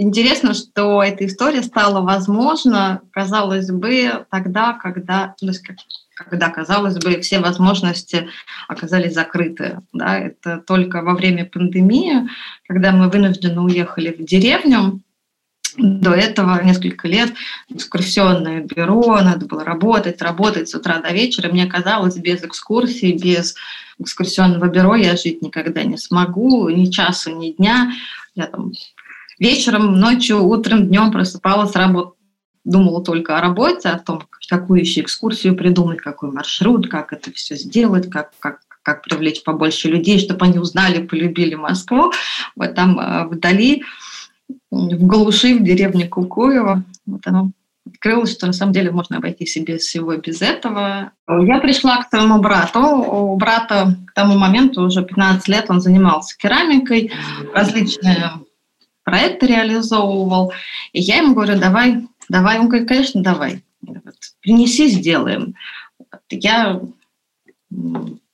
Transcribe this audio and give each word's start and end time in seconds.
интересно, 0.00 0.54
что 0.54 1.02
эта 1.02 1.26
история 1.26 1.62
стала 1.62 2.00
возможна, 2.00 3.02
казалось 3.12 3.70
бы, 3.70 4.26
тогда, 4.30 4.72
когда, 4.72 5.34
то 5.38 5.46
есть, 5.46 5.62
когда, 6.14 6.48
казалось 6.48 6.96
бы, 6.98 7.20
все 7.20 7.40
возможности 7.40 8.28
оказались 8.68 9.14
закрыты. 9.14 9.80
Да? 9.92 10.18
Это 10.18 10.58
только 10.58 11.02
во 11.02 11.14
время 11.14 11.44
пандемии, 11.44 12.28
когда 12.66 12.92
мы 12.92 13.08
вынуждены 13.08 13.60
уехали 13.60 14.12
в 14.12 14.24
деревню, 14.24 15.00
до 15.76 16.10
этого 16.10 16.60
несколько 16.62 17.06
лет 17.06 17.32
экскурсионное 17.68 18.60
бюро, 18.62 19.20
надо 19.20 19.46
было 19.46 19.64
работать, 19.64 20.20
работать 20.20 20.68
с 20.68 20.74
утра 20.74 20.98
до 20.98 21.12
вечера. 21.12 21.48
Мне 21.48 21.66
казалось, 21.66 22.16
без 22.16 22.42
экскурсий, 22.42 23.12
без 23.12 23.54
экскурсионного 24.00 24.66
бюро 24.66 24.96
я 24.96 25.16
жить 25.16 25.42
никогда 25.42 25.84
не 25.84 25.96
смогу, 25.96 26.68
ни 26.70 26.86
часа, 26.86 27.30
ни 27.30 27.52
дня. 27.52 27.92
Я 28.34 28.46
там 28.46 28.72
вечером, 29.40 29.98
ночью, 29.98 30.44
утром, 30.44 30.86
днем 30.86 31.10
просыпалась, 31.10 31.74
работать 31.74 32.14
думала 32.64 33.02
только 33.02 33.38
о 33.38 33.40
работе, 33.40 33.88
о 33.88 33.98
том, 33.98 34.22
какую 34.48 34.80
еще 34.80 35.00
экскурсию 35.00 35.56
придумать, 35.56 36.00
какой 36.00 36.30
маршрут, 36.30 36.88
как 36.88 37.12
это 37.12 37.32
все 37.32 37.56
сделать, 37.56 38.10
как, 38.10 38.32
как, 38.38 38.60
как 38.82 39.02
привлечь 39.02 39.42
побольше 39.42 39.88
людей, 39.88 40.18
чтобы 40.18 40.44
они 40.44 40.58
узнали, 40.58 41.06
полюбили 41.06 41.54
Москву. 41.54 42.12
Вот 42.56 42.74
там 42.74 42.98
э, 42.98 43.26
вдали, 43.26 43.82
в 44.70 45.06
глуши, 45.06 45.54
в 45.54 45.62
деревне 45.62 46.06
Кукуево, 46.06 46.84
вот 47.06 47.26
оно 47.26 47.50
открылось, 47.86 48.32
что 48.32 48.46
на 48.46 48.52
самом 48.52 48.72
деле 48.72 48.90
можно 48.90 49.16
обойтись 49.16 49.56
и 49.56 49.64
без 49.64 49.82
всего, 49.82 50.14
без 50.16 50.42
этого. 50.42 51.12
Я 51.28 51.58
пришла 51.58 52.02
к 52.02 52.08
своему 52.08 52.38
брату. 52.38 52.80
У 52.80 53.36
брата 53.36 53.96
к 54.06 54.12
тому 54.12 54.38
моменту 54.38 54.82
уже 54.82 55.02
15 55.02 55.48
лет 55.48 55.66
он 55.68 55.80
занимался 55.80 56.36
керамикой, 56.36 57.10
различные 57.54 58.32
проекты 59.10 59.46
реализовывал. 59.46 60.52
И 60.92 61.00
я 61.00 61.18
ему 61.18 61.34
говорю, 61.34 61.58
давай, 61.58 62.06
давай. 62.28 62.58
Он 62.58 62.68
говорит, 62.68 62.88
конечно, 62.88 63.22
давай. 63.22 63.62
Принеси, 64.42 64.88
сделаем. 64.88 65.54
Я 66.30 66.80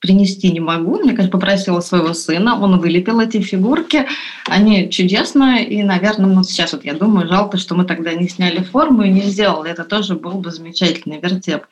принести 0.01 0.53
не 0.53 0.61
могу. 0.61 0.99
Мне, 0.99 1.13
конечно, 1.13 1.31
попросила 1.31 1.81
своего 1.81 2.15
сына, 2.15 2.61
он 2.61 2.79
вылепил 2.79 3.21
эти 3.21 3.41
фигурки, 3.41 4.07
они 4.47 4.91
чудесные, 4.91 5.67
и, 5.67 5.83
наверное, 5.83 6.31
ну, 6.31 6.45
сейчас 6.45 6.73
вот 6.73 6.85
я 6.85 6.95
думаю, 6.95 7.29
жалко, 7.29 7.59
что 7.59 7.75
мы 7.75 7.85
тогда 7.85 8.15
не 8.15 8.29
сняли 8.29 8.63
форму 8.63 9.03
и 9.03 9.11
не 9.11 9.23
сделали, 9.23 9.73
это 9.73 9.85
тоже 9.85 10.15
был 10.15 10.35
бы 10.35 10.51
замечательный 10.53 11.21
вертеп. 11.21 11.67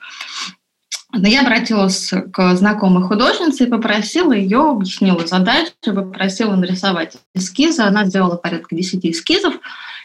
Но 1.16 1.28
я 1.28 1.42
обратилась 1.42 2.12
к 2.32 2.56
знакомой 2.56 3.04
художнице 3.04 3.64
и 3.64 3.70
попросила 3.70 4.32
ее, 4.32 4.70
объяснила 4.70 5.24
задачу, 5.26 5.70
попросила 5.84 6.56
нарисовать 6.56 7.16
эскизы. 7.34 7.82
Она 7.82 8.04
сделала 8.04 8.36
порядка 8.36 8.74
10 8.74 9.06
эскизов. 9.06 9.54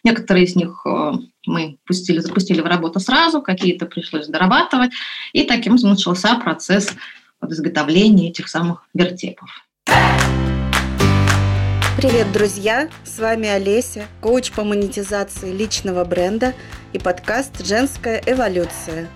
Некоторые 0.04 0.46
из 0.46 0.56
них 0.56 0.82
э, 0.86 1.14
мы 1.48 1.78
пустили, 1.86 2.20
запустили 2.20 2.62
в 2.62 2.66
работу 2.66 3.00
сразу, 3.00 3.42
какие-то 3.42 3.88
пришлось 3.88 4.28
дорабатывать. 4.28 4.92
И 5.34 5.44
таким 5.44 5.76
начался 5.76 6.36
процесс 6.36 6.94
вот 7.42 7.52
изготовления 7.52 8.30
этих 8.30 8.48
самых 8.48 8.88
вертепов. 8.94 9.50
Привет, 11.98 12.32
друзья! 12.32 12.88
С 13.04 13.18
вами 13.20 13.50
Олеся, 13.50 14.06
коуч 14.22 14.52
по 14.52 14.64
монетизации 14.64 15.52
личного 15.52 16.06
бренда 16.06 16.54
и 16.94 17.00
подкаст 17.00 17.66
«Женская 17.66 18.22
эволюция». 18.26 19.10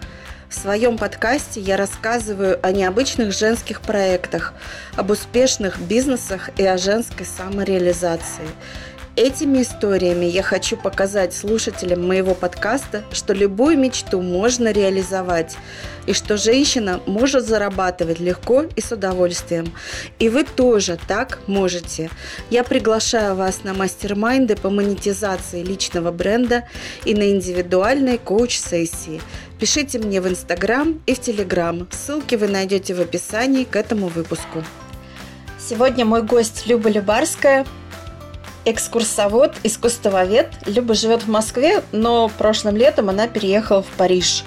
В 0.54 0.56
своем 0.56 1.00
подкасте 1.00 1.60
я 1.60 1.78
рассказываю 1.78 2.60
о 2.62 2.72
необычных 2.72 3.34
женских 3.34 3.82
проектах, 3.82 4.54
об 4.96 5.10
успешных 5.10 5.80
бизнесах 5.80 6.52
и 6.58 6.64
о 6.64 6.78
женской 6.78 7.26
самореализации– 7.26 8.48
Этими 9.16 9.62
историями 9.62 10.26
я 10.26 10.42
хочу 10.42 10.76
показать 10.76 11.36
слушателям 11.36 12.08
моего 12.08 12.34
подкаста, 12.34 13.04
что 13.12 13.34
любую 13.34 13.78
мечту 13.78 14.24
можно 14.24 14.72
реализовать, 14.72 15.56
и 16.08 16.14
что 16.14 16.36
женщина 16.36 17.00
может 17.06 17.46
зарабатывать 17.46 18.20
легко 18.20 18.64
и 18.64 18.82
с 18.82 18.92
удовольствием. 18.92 19.72
И 20.18 20.30
вы 20.30 20.44
тоже 20.44 20.98
так 21.08 21.42
можете. 21.46 22.10
Я 22.50 22.64
приглашаю 22.64 23.36
вас 23.36 23.64
на 23.64 23.76
мастер-майнды 23.76 24.56
по 24.56 24.72
монетизации 24.72 25.62
личного 25.62 26.12
бренда 26.12 26.68
и 27.06 27.14
на 27.14 27.30
индивидуальные 27.30 28.18
коуч-сессии. 28.18 29.22
Пишите 29.60 30.00
мне 30.00 30.22
в 30.22 30.28
Инстаграм 30.28 31.00
и 31.06 31.14
в 31.14 31.20
Телеграм. 31.20 31.88
Ссылки 31.92 32.34
вы 32.34 32.48
найдете 32.48 32.96
в 32.96 33.02
описании 33.02 33.64
к 33.64 33.76
этому 33.76 34.08
выпуску. 34.08 34.64
Сегодня 35.60 36.04
мой 36.04 36.24
гость 36.24 36.66
Люба 36.66 36.90
Любарская– 36.90 37.64
экскурсовод, 38.66 39.56
искусствовед. 39.64 40.52
Люба 40.66 40.94
живет 40.94 41.24
в 41.24 41.30
Москве, 41.30 41.84
но 41.92 42.30
прошлым 42.30 42.78
летом 42.78 43.10
она 43.10 43.28
переехала 43.28 43.84
в 43.84 43.88
Париж 43.98 44.44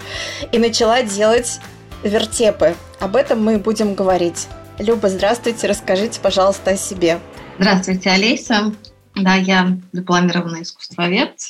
и 0.53 0.59
начала 0.59 1.03
делать 1.03 1.61
вертепы. 2.03 2.75
Об 3.01 3.17
этом 3.17 3.45
мы 3.45 3.59
будем 3.59 3.95
говорить. 3.95 4.49
Люба, 4.79 5.09
здравствуйте, 5.09 5.67
расскажите, 5.67 6.21
пожалуйста, 6.21 6.73
о 6.73 6.77
себе. 6.77 7.19
Здравствуйте, 7.59 8.11
Олеся. 8.11 8.73
Да, 9.15 9.35
я 9.35 9.79
дипломированный 9.93 10.63
искусствовед, 10.63 11.41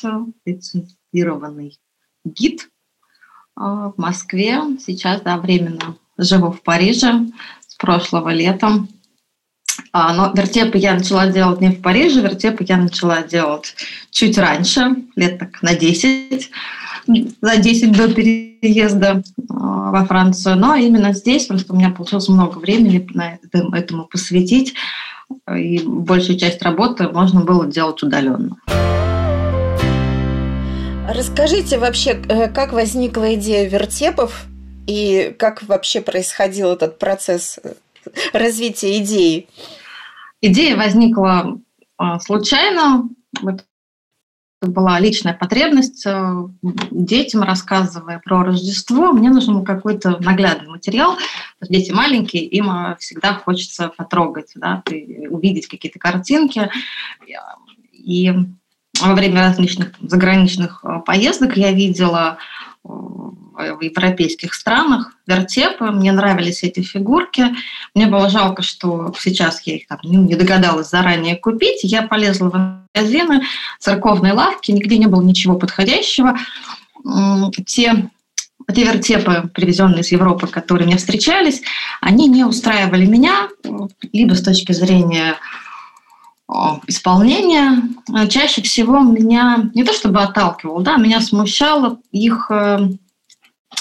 лицензированный 0.44 1.78
гид 2.24 2.68
а, 3.56 3.90
в 3.90 3.94
Москве. 3.96 4.60
Сейчас, 4.78 5.20
да, 5.22 5.38
временно 5.38 5.96
живу 6.16 6.52
в 6.52 6.62
Париже 6.62 7.26
с 7.66 7.74
прошлого 7.74 8.30
лета. 8.30 8.86
А, 9.92 10.12
но 10.14 10.32
вертепы 10.34 10.78
я 10.78 10.94
начала 10.94 11.26
делать 11.26 11.60
не 11.60 11.70
в 11.70 11.82
Париже, 11.82 12.20
вертепы 12.20 12.64
я 12.68 12.76
начала 12.76 13.22
делать 13.22 13.74
чуть 14.10 14.38
раньше, 14.38 14.96
лет 15.16 15.38
так 15.38 15.62
на 15.62 15.74
10, 15.74 16.50
за 17.40 17.56
10 17.56 17.92
до 17.92 18.12
переезда 18.12 19.22
а, 19.50 19.90
во 19.90 20.04
Францию. 20.04 20.56
Но 20.56 20.74
именно 20.74 21.12
здесь 21.12 21.46
просто 21.46 21.72
у 21.72 21.76
меня 21.76 21.90
получилось 21.90 22.28
много 22.28 22.58
времени 22.58 23.06
на 23.14 23.38
этому 23.76 24.06
посвятить, 24.06 24.74
и 25.54 25.82
большую 25.84 26.38
часть 26.38 26.62
работы 26.62 27.08
можно 27.08 27.40
было 27.40 27.66
делать 27.66 28.02
удаленно. 28.02 28.56
Расскажите 31.08 31.78
вообще, 31.78 32.20
э, 32.28 32.48
как 32.48 32.72
возникла 32.72 33.34
идея 33.34 33.68
вертепов 33.68 34.46
и 34.86 35.34
как 35.38 35.62
вообще 35.62 36.00
происходил 36.00 36.72
этот 36.72 36.98
процесс 36.98 37.58
развития 38.32 38.98
идеи? 38.98 39.48
Идея 40.40 40.76
возникла 40.76 41.58
а, 41.96 42.20
случайно. 42.20 43.08
Это 43.42 43.64
была 44.62 44.98
личная 45.00 45.34
потребность. 45.34 46.04
Э, 46.06 46.48
детям, 46.90 47.42
рассказывая 47.42 48.20
про 48.24 48.42
Рождество, 48.44 49.12
мне 49.12 49.30
нужен 49.30 49.64
какой-то 49.64 50.18
наглядный 50.18 50.68
материал. 50.68 51.16
Дети 51.60 51.90
маленькие, 51.92 52.44
им 52.44 52.70
а, 52.70 52.96
всегда 52.96 53.34
хочется 53.34 53.88
потрогать, 53.96 54.52
да, 54.54 54.82
увидеть 55.30 55.66
какие-то 55.68 55.98
картинки. 55.98 56.70
И 57.92 58.32
во 59.00 59.14
время 59.14 59.42
различных 59.42 59.92
заграничных 60.00 60.84
а, 60.84 61.00
поездок 61.00 61.56
я 61.56 61.72
видела 61.72 62.38
в 62.86 63.80
европейских 63.80 64.54
странах, 64.54 65.12
вертепы. 65.26 65.86
Мне 65.90 66.12
нравились 66.12 66.62
эти 66.62 66.80
фигурки. 66.80 67.54
Мне 67.94 68.06
было 68.06 68.28
жалко, 68.28 68.62
что 68.62 69.14
сейчас 69.18 69.62
я 69.62 69.76
их 69.76 69.86
там 69.86 69.98
не 70.02 70.34
догадалась 70.34 70.90
заранее 70.90 71.36
купить. 71.36 71.80
Я 71.82 72.02
полезла 72.02 72.50
в 72.50 72.88
магазины, 72.94 73.42
церковные 73.78 74.34
лавки, 74.34 74.72
нигде 74.72 74.98
не 74.98 75.06
было 75.06 75.22
ничего 75.22 75.56
подходящего. 75.56 76.36
Те 77.66 78.10
те 78.74 78.82
вертепы, 78.82 79.48
привезенные 79.54 80.00
из 80.00 80.10
Европы, 80.10 80.48
которые 80.48 80.86
мне 80.86 80.96
встречались, 80.96 81.62
они 82.00 82.26
не 82.26 82.44
устраивали 82.44 83.06
меня, 83.06 83.48
либо 84.12 84.34
с 84.34 84.42
точки 84.42 84.72
зрения 84.72 85.36
исполнения. 86.86 87.82
Чаще 88.28 88.62
всего 88.62 89.00
меня 89.00 89.70
не 89.74 89.84
то 89.84 89.92
чтобы 89.92 90.20
отталкивал, 90.20 90.80
да, 90.80 90.96
меня 90.96 91.20
смущало 91.20 91.98
их 92.12 92.50
э, 92.50 92.88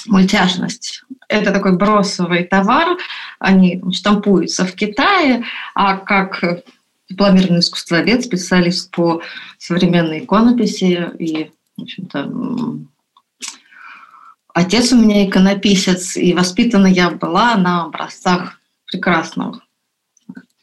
мультяшность. 0.08 1.04
Это 1.28 1.52
такой 1.52 1.78
бросовый 1.78 2.44
товар, 2.44 2.98
они 3.40 3.82
штампуются 3.92 4.66
в 4.66 4.74
Китае, 4.74 5.44
а 5.74 5.98
как 5.98 6.64
дипломированный 7.10 7.60
искусствовед, 7.60 8.24
специалист 8.24 8.90
по 8.92 9.22
современной 9.60 10.20
иконописи 10.20 11.12
и, 11.20 11.52
в 11.78 11.82
общем-то, 11.84 12.32
отец 14.54 14.92
у 14.92 14.98
меня 14.98 15.28
иконописец, 15.28 16.18
и 16.18 16.34
воспитана 16.34 16.88
я 16.88 17.12
была 17.12 17.56
на 17.56 17.86
образцах 17.86 18.60
прекрасного 18.88 19.62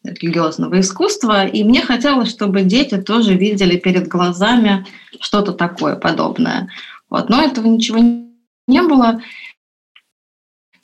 религиозного 0.05 0.81
искусства, 0.81 1.47
и 1.47 1.65
мне 1.65 1.83
хотелось, 1.83 2.31
чтобы 2.31 2.63
дети 2.63 2.97
тоже 3.01 3.35
видели 3.35 3.77
перед 3.77 4.09
глазами 4.09 4.87
что-то 5.21 5.53
такое 5.53 5.97
подобное. 5.97 6.69
Вот. 7.09 7.29
Но 7.29 7.43
этого 7.43 7.67
ничего 7.67 7.99
не 7.99 8.83
было. 8.83 9.21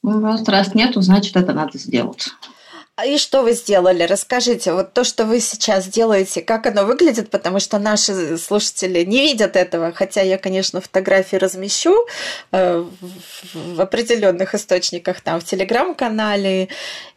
Ну, 0.02 0.44
раз 0.46 0.74
нету, 0.74 1.00
значит, 1.00 1.36
это 1.36 1.52
надо 1.52 1.78
сделать. 1.78 2.28
А 2.98 3.06
и 3.06 3.16
что 3.16 3.42
вы 3.42 3.52
сделали? 3.52 4.02
Расскажите, 4.02 4.72
вот 4.72 4.92
то, 4.92 5.04
что 5.04 5.24
вы 5.24 5.38
сейчас 5.38 5.86
делаете, 5.86 6.42
как 6.42 6.66
оно 6.66 6.84
выглядит, 6.84 7.30
потому 7.30 7.60
что 7.60 7.78
наши 7.78 8.36
слушатели 8.38 9.04
не 9.04 9.20
видят 9.20 9.54
этого, 9.54 9.92
хотя 9.92 10.20
я, 10.22 10.36
конечно, 10.36 10.80
фотографии 10.80 11.36
размещу 11.36 11.94
э, 12.50 12.84
в 13.54 13.80
определенных 13.80 14.56
источниках, 14.56 15.20
там, 15.20 15.38
в 15.38 15.44
телеграм-канале 15.44 16.70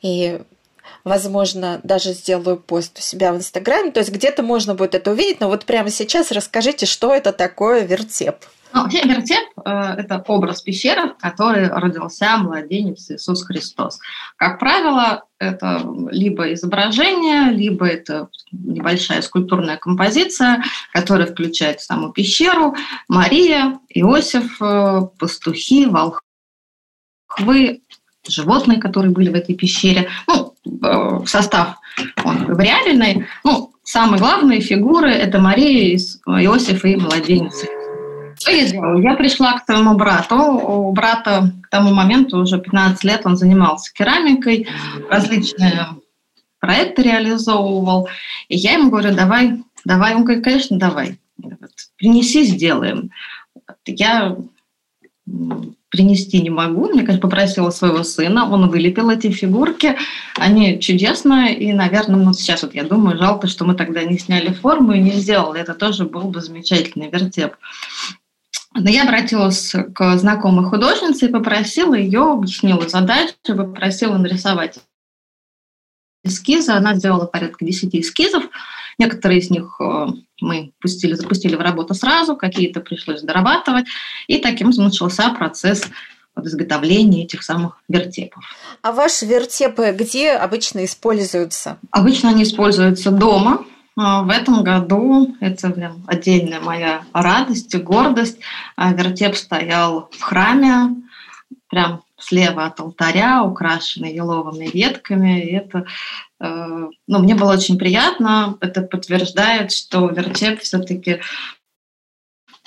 и 0.03 0.41
возможно, 1.03 1.79
даже 1.83 2.13
сделаю 2.13 2.57
пост 2.57 2.97
у 2.97 3.01
себя 3.01 3.33
в 3.33 3.37
Инстаграме. 3.37 3.91
То 3.91 3.99
есть 3.99 4.11
где-то 4.11 4.43
можно 4.43 4.75
будет 4.75 4.95
это 4.95 5.11
увидеть, 5.11 5.39
но 5.39 5.47
вот 5.47 5.65
прямо 5.65 5.89
сейчас 5.89 6.31
расскажите, 6.31 6.85
что 6.85 7.13
это 7.13 7.31
такое 7.31 7.85
вертеп. 7.85 8.35
Ну, 8.73 8.87
вертеп 8.87 9.49
э,– 9.65 9.69
это 9.97 10.23
образ 10.27 10.61
пещеры, 10.61 11.09
в 11.09 11.17
которой 11.17 11.67
родился 11.67 12.37
младенец 12.37 13.09
Иисус 13.11 13.43
Христос. 13.43 13.99
Как 14.37 14.59
правило, 14.59 15.25
это 15.39 15.83
либо 16.09 16.53
изображение, 16.53 17.51
либо 17.51 17.85
это 17.85 18.29
небольшая 18.51 19.21
скульптурная 19.21 19.77
композиция, 19.77 20.63
которая 20.93 21.27
включает 21.27 21.81
саму 21.81 22.13
пещеру, 22.13 22.75
Мария, 23.09 23.79
Иосиф, 23.89 24.61
э, 24.61 25.01
пастухи, 25.19 25.87
волхвы, 25.87 27.81
животные, 28.27 28.79
которые 28.79 29.11
были 29.11 29.29
в 29.29 29.35
этой 29.35 29.55
пещере. 29.55 30.09
Ну, 30.27 30.50
состав 31.25 31.77
он 32.23 32.57
реальный. 32.59 33.25
Ну, 33.43 33.71
самые 33.83 34.19
главные 34.19 34.61
фигуры– 34.61 35.09
это 35.11 35.39
Мария, 35.39 35.97
Иосиф 36.25 36.85
и 36.85 36.95
младенец 36.95 37.65
я 38.49 38.65
сделала? 38.65 38.99
Я 38.99 39.15
пришла 39.15 39.53
к 39.53 39.65
своему 39.65 39.95
брату. 39.95 40.35
У 40.35 40.91
брата 40.91 41.53
к 41.63 41.69
тому 41.69 41.93
моменту 41.93 42.39
уже 42.39 42.59
15 42.59 43.03
лет 43.03 43.21
он 43.25 43.35
занимался 43.35 43.93
керамикой, 43.93 44.67
различные 45.09 45.87
проекты 46.59 47.03
реализовывал. 47.03 48.09
И 48.47 48.57
я 48.57 48.73
ему 48.73 48.89
говорю, 48.89 49.15
давай, 49.15 49.63
давай. 49.85 50.15
Он 50.15 50.23
говорит, 50.23 50.43
конечно, 50.43 50.79
давай. 50.79 51.19
Принеси, 51.97 52.43
сделаем. 52.43 53.11
Я 53.85 54.37
принести 55.91 56.41
не 56.41 56.49
могу. 56.49 56.87
Мне, 56.87 57.01
конечно, 57.01 57.21
попросила 57.21 57.69
своего 57.69 58.03
сына, 58.03 58.49
он 58.49 58.69
вылепил 58.69 59.09
эти 59.09 59.29
фигурки. 59.29 59.97
Они 60.37 60.79
чудесные, 60.79 61.53
и, 61.53 61.73
наверное, 61.73 62.15
ну, 62.15 62.33
сейчас 62.33 62.63
вот 62.63 62.73
я 62.73 62.83
думаю, 62.83 63.17
жалко, 63.17 63.47
что 63.47 63.65
мы 63.65 63.75
тогда 63.75 64.03
не 64.03 64.17
сняли 64.17 64.53
форму 64.53 64.93
и 64.93 64.99
не 64.99 65.11
сделали. 65.11 65.61
Это 65.61 65.75
тоже 65.75 66.05
был 66.05 66.23
бы 66.23 66.41
замечательный 66.41 67.09
вертеп. 67.09 67.55
Но 68.73 68.89
я 68.89 69.03
обратилась 69.03 69.75
к 69.93 70.17
знакомой 70.17 70.65
художнице 70.65 71.25
и 71.25 71.31
попросила 71.31 71.93
ее, 71.93 72.21
объяснила 72.31 72.87
задачу, 72.87 73.33
попросила 73.45 74.17
нарисовать 74.17 74.79
эскизы. 76.23 76.71
Она 76.71 76.95
сделала 76.95 77.25
порядка 77.25 77.65
10 77.65 77.93
эскизов. 77.95 78.45
Некоторые 78.97 79.39
из 79.39 79.49
них 79.49 79.75
э, 79.81 80.07
мы 80.41 80.73
пустили, 80.79 81.13
запустили 81.13 81.55
в 81.55 81.61
работу 81.61 81.93
сразу, 81.93 82.35
какие-то 82.35 82.81
пришлось 82.81 83.21
дорабатывать. 83.21 83.85
И 84.27 84.39
таким 84.39 84.71
начался 84.71 85.29
процесс 85.29 85.87
вот 86.35 86.45
изготовления 86.45 87.25
этих 87.25 87.43
самых 87.43 87.81
вертепов. 87.87 88.43
А 88.81 88.91
ваши 88.91 89.25
вертепы 89.25 89.95
где 89.97 90.31
обычно 90.31 90.85
используются? 90.85 91.77
Обычно 91.91 92.29
они 92.29 92.43
используются 92.43 93.11
дома, 93.11 93.65
а, 93.97 94.23
в 94.23 94.29
этом 94.29 94.63
году 94.63 95.35
это 95.41 95.69
прям 95.69 96.03
отдельная 96.07 96.61
моя 96.61 97.03
радость 97.13 97.73
и 97.75 97.77
гордость. 97.77 98.39
А, 98.75 98.93
вертеп 98.93 99.35
стоял 99.35 100.09
в 100.11 100.21
храме, 100.21 100.95
прям 101.69 102.01
слева 102.21 102.65
от 102.65 102.79
алтаря, 102.79 103.43
украшенный 103.43 104.13
еловыми 104.13 104.67
ветками. 104.67 105.41
И 105.41 105.55
это, 105.55 105.85
э, 106.39 106.89
ну, 107.07 107.19
мне 107.19 107.35
было 107.35 107.53
очень 107.53 107.77
приятно. 107.77 108.57
Это 108.61 108.81
подтверждает, 108.81 109.71
что 109.71 110.07
вертеп 110.07 110.61
все-таки 110.61 111.21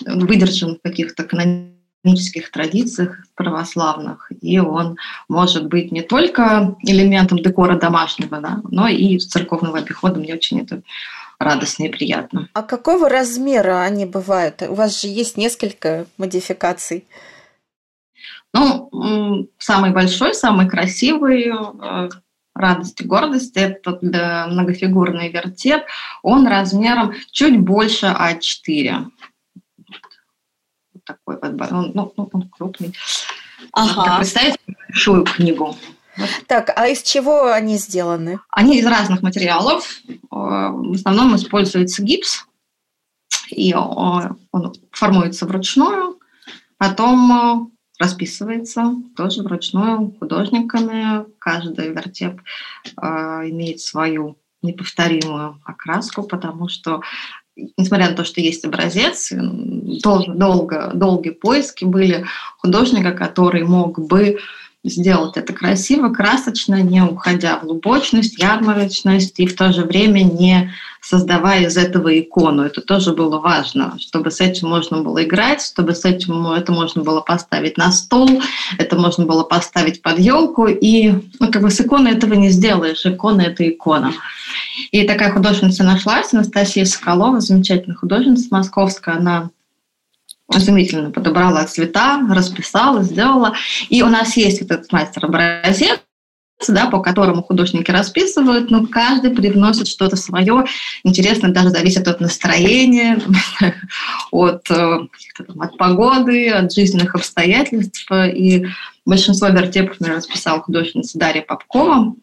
выдержан 0.04 0.76
в 0.76 0.82
каких-то 0.82 1.24
канонических 1.24 2.50
традициях 2.50 3.24
православных, 3.34 4.30
и 4.40 4.58
он 4.58 4.96
может 5.28 5.66
быть 5.66 5.92
не 5.92 6.02
только 6.02 6.76
элементом 6.82 7.38
декора 7.38 7.78
домашнего, 7.78 8.40
да, 8.40 8.60
но 8.70 8.88
и 8.88 9.18
церковного 9.18 9.78
обихода. 9.78 10.18
Мне 10.18 10.34
очень 10.34 10.60
это 10.60 10.82
радостно 11.38 11.84
и 11.84 11.88
приятно. 11.88 12.48
А 12.52 12.62
какого 12.62 13.08
размера 13.08 13.82
они 13.82 14.06
бывают? 14.06 14.62
У 14.62 14.74
вас 14.74 15.00
же 15.00 15.08
есть 15.08 15.36
несколько 15.36 16.06
модификаций. 16.18 17.04
Ну, 18.54 19.48
самый 19.58 19.90
большой, 19.90 20.32
самый 20.32 20.68
красивый 20.68 21.48
э, 21.48 22.08
радость 22.54 23.00
и 23.00 23.04
гордость– 23.04 23.56
это 23.56 23.98
многофигурный 24.00 25.30
вертеп. 25.30 25.82
Он 26.22 26.46
размером 26.46 27.14
чуть 27.32 27.58
больше 27.58 28.06
А4 28.06 29.10
такой 31.04 31.38
вот, 31.40 31.72
он, 31.72 31.92
ну, 31.94 32.12
ну, 32.16 32.30
он 32.32 32.48
крупный. 32.48 32.94
Ага. 33.72 34.16
Представить 34.16 34.56
большую 34.88 35.24
книгу. 35.24 35.76
Так, 36.46 36.72
а 36.76 36.86
из 36.86 37.02
чего 37.02 37.52
они 37.52 37.76
сделаны? 37.76 38.38
Они 38.50 38.78
из 38.78 38.86
разных 38.86 39.22
материалов. 39.22 40.00
Э, 40.08 40.14
в 40.30 40.94
основном 40.94 41.34
используется 41.36 42.02
гипс, 42.02 42.46
и 43.50 43.72
э, 43.72 43.76
он 43.76 44.74
формуется 44.92 45.46
вручную, 45.46 46.18
потом 46.78 47.73
расписывается 47.98 48.96
тоже 49.16 49.42
вручную 49.42 50.14
художниками. 50.18 51.24
Каждый 51.38 51.90
вертеп 51.90 52.40
имеет 53.00 53.80
свою 53.80 54.36
неповторимую 54.62 55.60
окраску, 55.64 56.22
потому 56.22 56.68
что 56.68 57.02
несмотря 57.76 58.10
на 58.10 58.16
то, 58.16 58.24
что 58.24 58.40
есть 58.40 58.64
образец, 58.64 59.32
дол- 59.32 60.26
долго, 60.34 60.90
долгие 60.94 61.30
поиски 61.30 61.84
были 61.84 62.24
художника, 62.58 63.12
который 63.12 63.62
мог 63.62 63.98
бы 63.98 64.38
сделать 64.84 65.36
это 65.36 65.52
красиво, 65.52 66.10
красочно, 66.10 66.82
не 66.82 67.02
уходя 67.02 67.58
в 67.58 67.64
глубочность, 67.64 68.38
ярмарочность 68.38 69.40
и 69.40 69.46
в 69.46 69.56
то 69.56 69.72
же 69.72 69.82
время 69.82 70.20
не 70.20 70.70
создавая 71.00 71.66
из 71.66 71.76
этого 71.76 72.18
икону. 72.18 72.62
Это 72.62 72.80
тоже 72.80 73.12
было 73.12 73.38
важно, 73.38 73.96
чтобы 73.98 74.30
с 74.30 74.40
этим 74.40 74.68
можно 74.68 75.02
было 75.02 75.24
играть, 75.24 75.62
чтобы 75.62 75.94
с 75.94 76.04
этим 76.04 76.46
это 76.48 76.72
можно 76.72 77.02
было 77.02 77.20
поставить 77.20 77.76
на 77.76 77.92
стол, 77.92 78.42
это 78.78 78.96
можно 78.96 79.26
было 79.26 79.42
поставить 79.42 80.00
под 80.00 80.18
елку, 80.18 80.66
и 80.66 81.12
ну, 81.40 81.50
как 81.50 81.62
бы 81.62 81.70
с 81.70 81.80
иконой 81.80 82.12
этого 82.12 82.34
не 82.34 82.50
сделаешь. 82.50 83.04
Икона– 83.04 83.40
это 83.42 83.68
икона. 83.68 84.12
И 84.92 85.06
такая 85.06 85.32
художница 85.32 85.84
нашлась, 85.84 86.32
Анастасия 86.32 86.84
Соколова, 86.84 87.40
замечательная 87.40 87.96
художница 87.96 88.48
московская, 88.50 89.16
она 89.16 89.50
изумительно 90.52 91.10
подобрала 91.10 91.64
цвета, 91.64 92.20
расписала, 92.28 93.02
сделала. 93.02 93.54
И 93.88 94.02
у 94.02 94.08
нас 94.08 94.36
есть 94.36 94.60
вот 94.60 94.70
этот 94.70 94.92
мастер-образец, 94.92 96.00
да, 96.68 96.86
по 96.86 97.00
которому 97.00 97.42
художники 97.42 97.90
расписывают, 97.90 98.70
но 98.70 98.86
каждый 98.86 99.30
привносит 99.30 99.88
что-то 99.88 100.16
свое. 100.16 100.64
Интересно, 101.02 101.52
даже 101.52 101.70
зависит 101.70 102.06
от 102.08 102.20
настроения, 102.20 103.20
от, 104.30 104.70
э, 104.70 104.98
от 105.58 105.76
погоды, 105.76 106.50
от 106.50 106.72
жизненных 106.72 107.14
обстоятельств. 107.14 108.10
И 108.12 108.66
большинство 109.04 109.48
вертепов 109.48 110.00
например, 110.00 110.18
расписала 110.18 110.62
художница 110.62 111.18
Дарья 111.18 111.42
Попкова. 111.42 112.14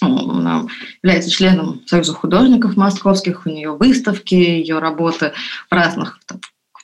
Она 0.00 0.66
является 1.02 1.30
членом 1.30 1.82
Союза 1.86 2.14
художников 2.14 2.76
московских, 2.76 3.44
у 3.44 3.50
нее 3.50 3.72
выставки, 3.72 4.34
ее 4.34 4.78
работы 4.78 5.32
в 5.68 5.74
разных 5.74 6.18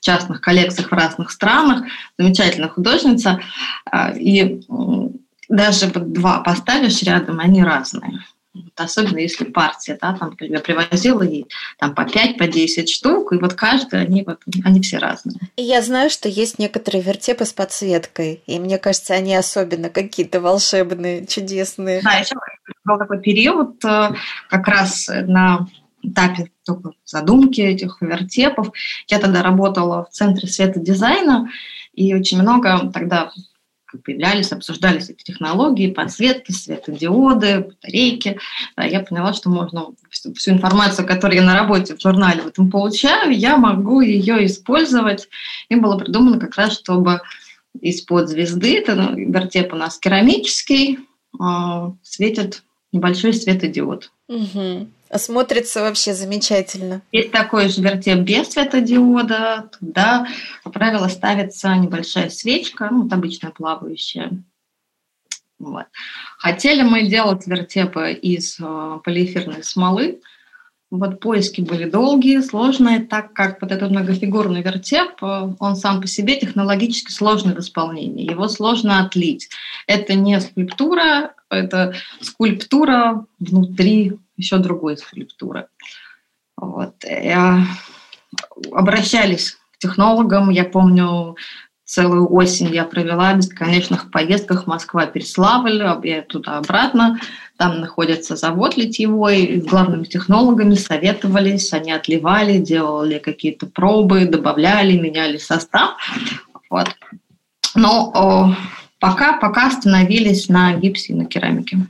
частных 0.06 0.40
коллекциях 0.40 0.90
в 0.90 0.94
разных 0.94 1.30
странах, 1.30 1.84
замечательная 2.18 2.68
художница. 2.68 3.40
А, 3.90 4.12
и 4.12 4.60
даже 5.48 5.88
два 5.88 6.40
поставишь 6.40 7.02
рядом, 7.02 7.40
они 7.40 7.62
разные. 7.62 8.20
Особенно 8.74 9.18
если 9.18 9.44
партия, 9.44 9.98
да, 10.00 10.14
там 10.14 10.34
я 10.40 10.60
привозила 10.60 11.22
ей 11.22 11.46
там 11.78 11.94
по 11.94 12.04
5, 12.04 12.38
по 12.38 12.46
10 12.46 12.88
штук, 12.88 13.32
и 13.32 13.36
вот 13.36 13.52
каждый, 13.52 14.00
они, 14.00 14.22
вот, 14.22 14.40
они 14.64 14.80
все 14.80 14.96
разные. 14.96 15.36
И 15.56 15.62
я 15.62 15.82
знаю, 15.82 16.08
что 16.08 16.28
есть 16.28 16.58
некоторые 16.58 17.02
вертепы 17.02 17.44
с 17.44 17.52
подсветкой, 17.52 18.42
и 18.46 18.58
мне 18.58 18.78
кажется, 18.78 19.12
они 19.12 19.34
особенно 19.34 19.90
какие-то 19.90 20.40
волшебные, 20.40 21.26
чудесные. 21.26 22.00
Да, 22.02 22.12
еще 22.12 22.36
был 22.84 22.98
такой 22.98 23.20
период 23.20 23.84
э, 23.84 24.12
как 24.48 24.68
раз 24.68 25.08
на 25.08 25.66
этапе 26.10 26.50
только 26.64 26.92
задумки 27.04 27.60
этих 27.60 28.00
вертепов. 28.00 28.70
Я 29.08 29.18
тогда 29.18 29.42
работала 29.42 30.04
в 30.04 30.10
Центре 30.10 30.48
света 30.48 30.80
дизайна, 30.80 31.48
и 31.94 32.14
очень 32.14 32.40
много 32.40 32.90
тогда 32.92 33.30
появлялись, 34.04 34.52
обсуждались 34.52 35.08
эти 35.10 35.22
технологии, 35.22 35.92
подсветки, 35.92 36.52
светодиоды, 36.52 37.60
батарейки. 37.60 38.38
Я 38.76 39.00
поняла, 39.00 39.32
что 39.32 39.48
можно 39.48 39.86
всю, 40.10 40.52
информацию, 40.52 41.06
которую 41.06 41.40
я 41.40 41.46
на 41.46 41.58
работе 41.58 41.96
в 41.96 42.00
журнале 42.00 42.42
в 42.42 42.48
этом 42.48 42.70
получаю, 42.70 43.30
я 43.30 43.56
могу 43.56 44.00
ее 44.00 44.44
использовать. 44.46 45.28
И 45.68 45.76
было 45.76 45.98
придумано 45.98 46.38
как 46.38 46.56
раз, 46.56 46.78
чтобы 46.78 47.20
из-под 47.80 48.28
звезды, 48.28 48.78
это 48.78 48.94
ну, 48.94 49.14
вертеп 49.14 49.72
у 49.72 49.76
нас 49.76 49.98
керамический, 49.98 50.98
э, 51.38 51.90
светит 52.02 52.62
небольшой 52.92 53.34
светодиод. 53.34 54.10
Угу. 54.28 54.88
Смотрится 55.18 55.82
вообще 55.82 56.14
замечательно. 56.14 57.02
Есть 57.12 57.32
такой 57.32 57.68
же 57.68 57.82
вертеп 57.82 58.18
без 58.18 58.48
светодиода. 58.50 59.70
Туда, 59.78 60.26
как 60.62 60.72
правило, 60.72 61.08
ставится 61.08 61.74
небольшая 61.74 62.30
свечка, 62.30 62.88
ну, 62.90 63.08
обычная 63.10 63.50
плавающая. 63.50 64.42
Вот. 65.58 65.86
Хотели 66.38 66.82
мы 66.82 67.06
делать 67.06 67.46
вертепы 67.46 68.12
из 68.12 68.58
э, 68.60 68.98
полиэфирной 69.02 69.64
смолы. 69.64 70.20
Вот 70.90 71.18
поиски 71.18 71.62
были 71.62 71.88
долгие, 71.88 72.40
сложные, 72.40 73.00
так 73.00 73.32
как 73.32 73.60
вот 73.60 73.72
этот 73.72 73.90
многофигурный 73.90 74.62
вертеп, 74.62 75.22
э, 75.22 75.54
он 75.58 75.76
сам 75.76 76.00
по 76.00 76.06
себе 76.06 76.38
технологически 76.38 77.10
сложный 77.10 77.54
в 77.54 77.58
исполнении. 77.58 78.30
Его 78.30 78.48
сложно 78.48 79.00
отлить. 79.00 79.48
Это 79.86 80.14
не 80.14 80.38
скульптура, 80.40 81.34
это 81.48 81.94
скульптура 82.20 83.24
внутри 83.38 84.18
еще 84.36 84.58
другой 84.58 84.96
скульптуры. 84.96 85.68
Вот. 86.56 87.04
И 87.04 87.34
обращались 88.72 89.52
к 89.72 89.78
технологам. 89.78 90.50
Я 90.50 90.64
помню, 90.64 91.36
целую 91.84 92.30
осень 92.32 92.74
я 92.74 92.84
провела 92.84 93.32
в 93.32 93.38
бесконечных 93.38 94.10
поездках 94.10 94.66
Москва-Переславль, 94.66 95.82
я 96.02 96.22
туда-обратно. 96.22 97.20
Там 97.56 97.80
находится 97.80 98.36
завод 98.36 98.76
литьевой, 98.76 99.60
с 99.60 99.64
главными 99.64 100.04
технологами 100.04 100.74
советовались, 100.74 101.72
они 101.72 101.92
отливали, 101.92 102.58
делали 102.58 103.18
какие-то 103.18 103.66
пробы, 103.66 104.26
добавляли, 104.26 104.98
меняли 104.98 105.38
состав. 105.38 105.96
Вот. 106.68 106.88
Но 107.74 108.10
о, 108.14 108.54
пока, 108.98 109.38
пока 109.38 109.68
остановились 109.68 110.48
на 110.48 110.74
гипсе 110.74 111.12
и 111.12 111.16
на 111.16 111.24
керамике. 111.24 111.86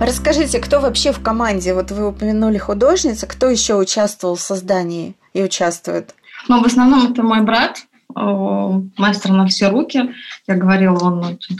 Расскажите, 0.00 0.60
кто 0.60 0.80
вообще 0.80 1.12
в 1.12 1.20
команде? 1.20 1.74
Вот 1.74 1.90
вы 1.90 2.08
упомянули 2.08 2.56
художница, 2.56 3.26
кто 3.26 3.48
еще 3.48 3.74
участвовал 3.74 4.36
в 4.36 4.40
создании 4.40 5.16
и 5.32 5.42
участвует? 5.42 6.14
Ну, 6.48 6.62
в 6.62 6.66
основном 6.66 7.12
это 7.12 7.22
мой 7.22 7.42
брат, 7.42 7.86
мастер 8.14 9.32
на 9.32 9.46
все 9.46 9.68
руки. 9.68 10.14
Я 10.46 10.54
говорила, 10.54 10.98
он 10.98 11.24
очень 11.24 11.58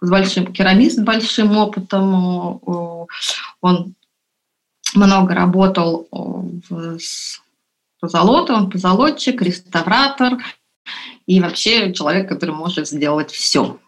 с 0.00 0.10
большим 0.10 0.52
керамист 0.52 0.96
с 0.96 1.02
большим 1.02 1.56
опытом. 1.56 2.64
Он 3.60 3.94
много 4.94 5.34
работал 5.34 6.08
с 6.70 7.40
позолотой, 8.00 8.56
он 8.56 8.70
позолотчик, 8.70 9.42
реставратор 9.42 10.38
и 11.26 11.40
вообще 11.40 11.92
человек, 11.92 12.28
который 12.28 12.54
может 12.54 12.88
сделать 12.88 13.30
все 13.30 13.78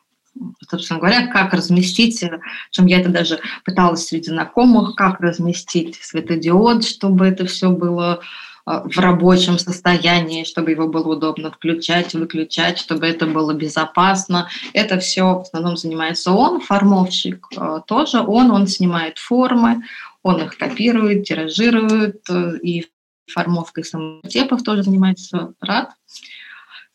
собственно 0.68 0.98
говоря, 0.98 1.26
как 1.26 1.52
разместить, 1.52 2.24
чем 2.70 2.86
я 2.86 3.00
это 3.00 3.10
даже 3.10 3.40
пыталась 3.64 4.06
среди 4.06 4.30
знакомых, 4.30 4.94
как 4.96 5.20
разместить 5.20 5.96
светодиод, 5.96 6.84
чтобы 6.84 7.26
это 7.26 7.46
все 7.46 7.70
было 7.70 8.20
а, 8.64 8.82
в 8.88 8.96
рабочем 8.98 9.58
состоянии, 9.58 10.44
чтобы 10.44 10.70
его 10.70 10.88
было 10.88 11.14
удобно 11.16 11.50
включать, 11.50 12.14
выключать, 12.14 12.78
чтобы 12.78 13.06
это 13.06 13.26
было 13.26 13.52
безопасно. 13.52 14.48
Это 14.72 14.98
все 14.98 15.22
в 15.22 15.40
основном 15.42 15.76
занимается 15.76 16.32
он, 16.32 16.60
формовщик 16.60 17.46
а, 17.56 17.80
тоже 17.80 18.20
он, 18.20 18.50
он 18.50 18.66
снимает 18.66 19.18
формы, 19.18 19.82
он 20.22 20.42
их 20.42 20.56
копирует, 20.56 21.24
тиражирует, 21.24 22.22
э, 22.30 22.58
и 22.62 22.86
формовкой 23.26 23.84
самотепов 23.84 24.62
тоже 24.62 24.84
занимается 24.84 25.54
рад. 25.60 25.90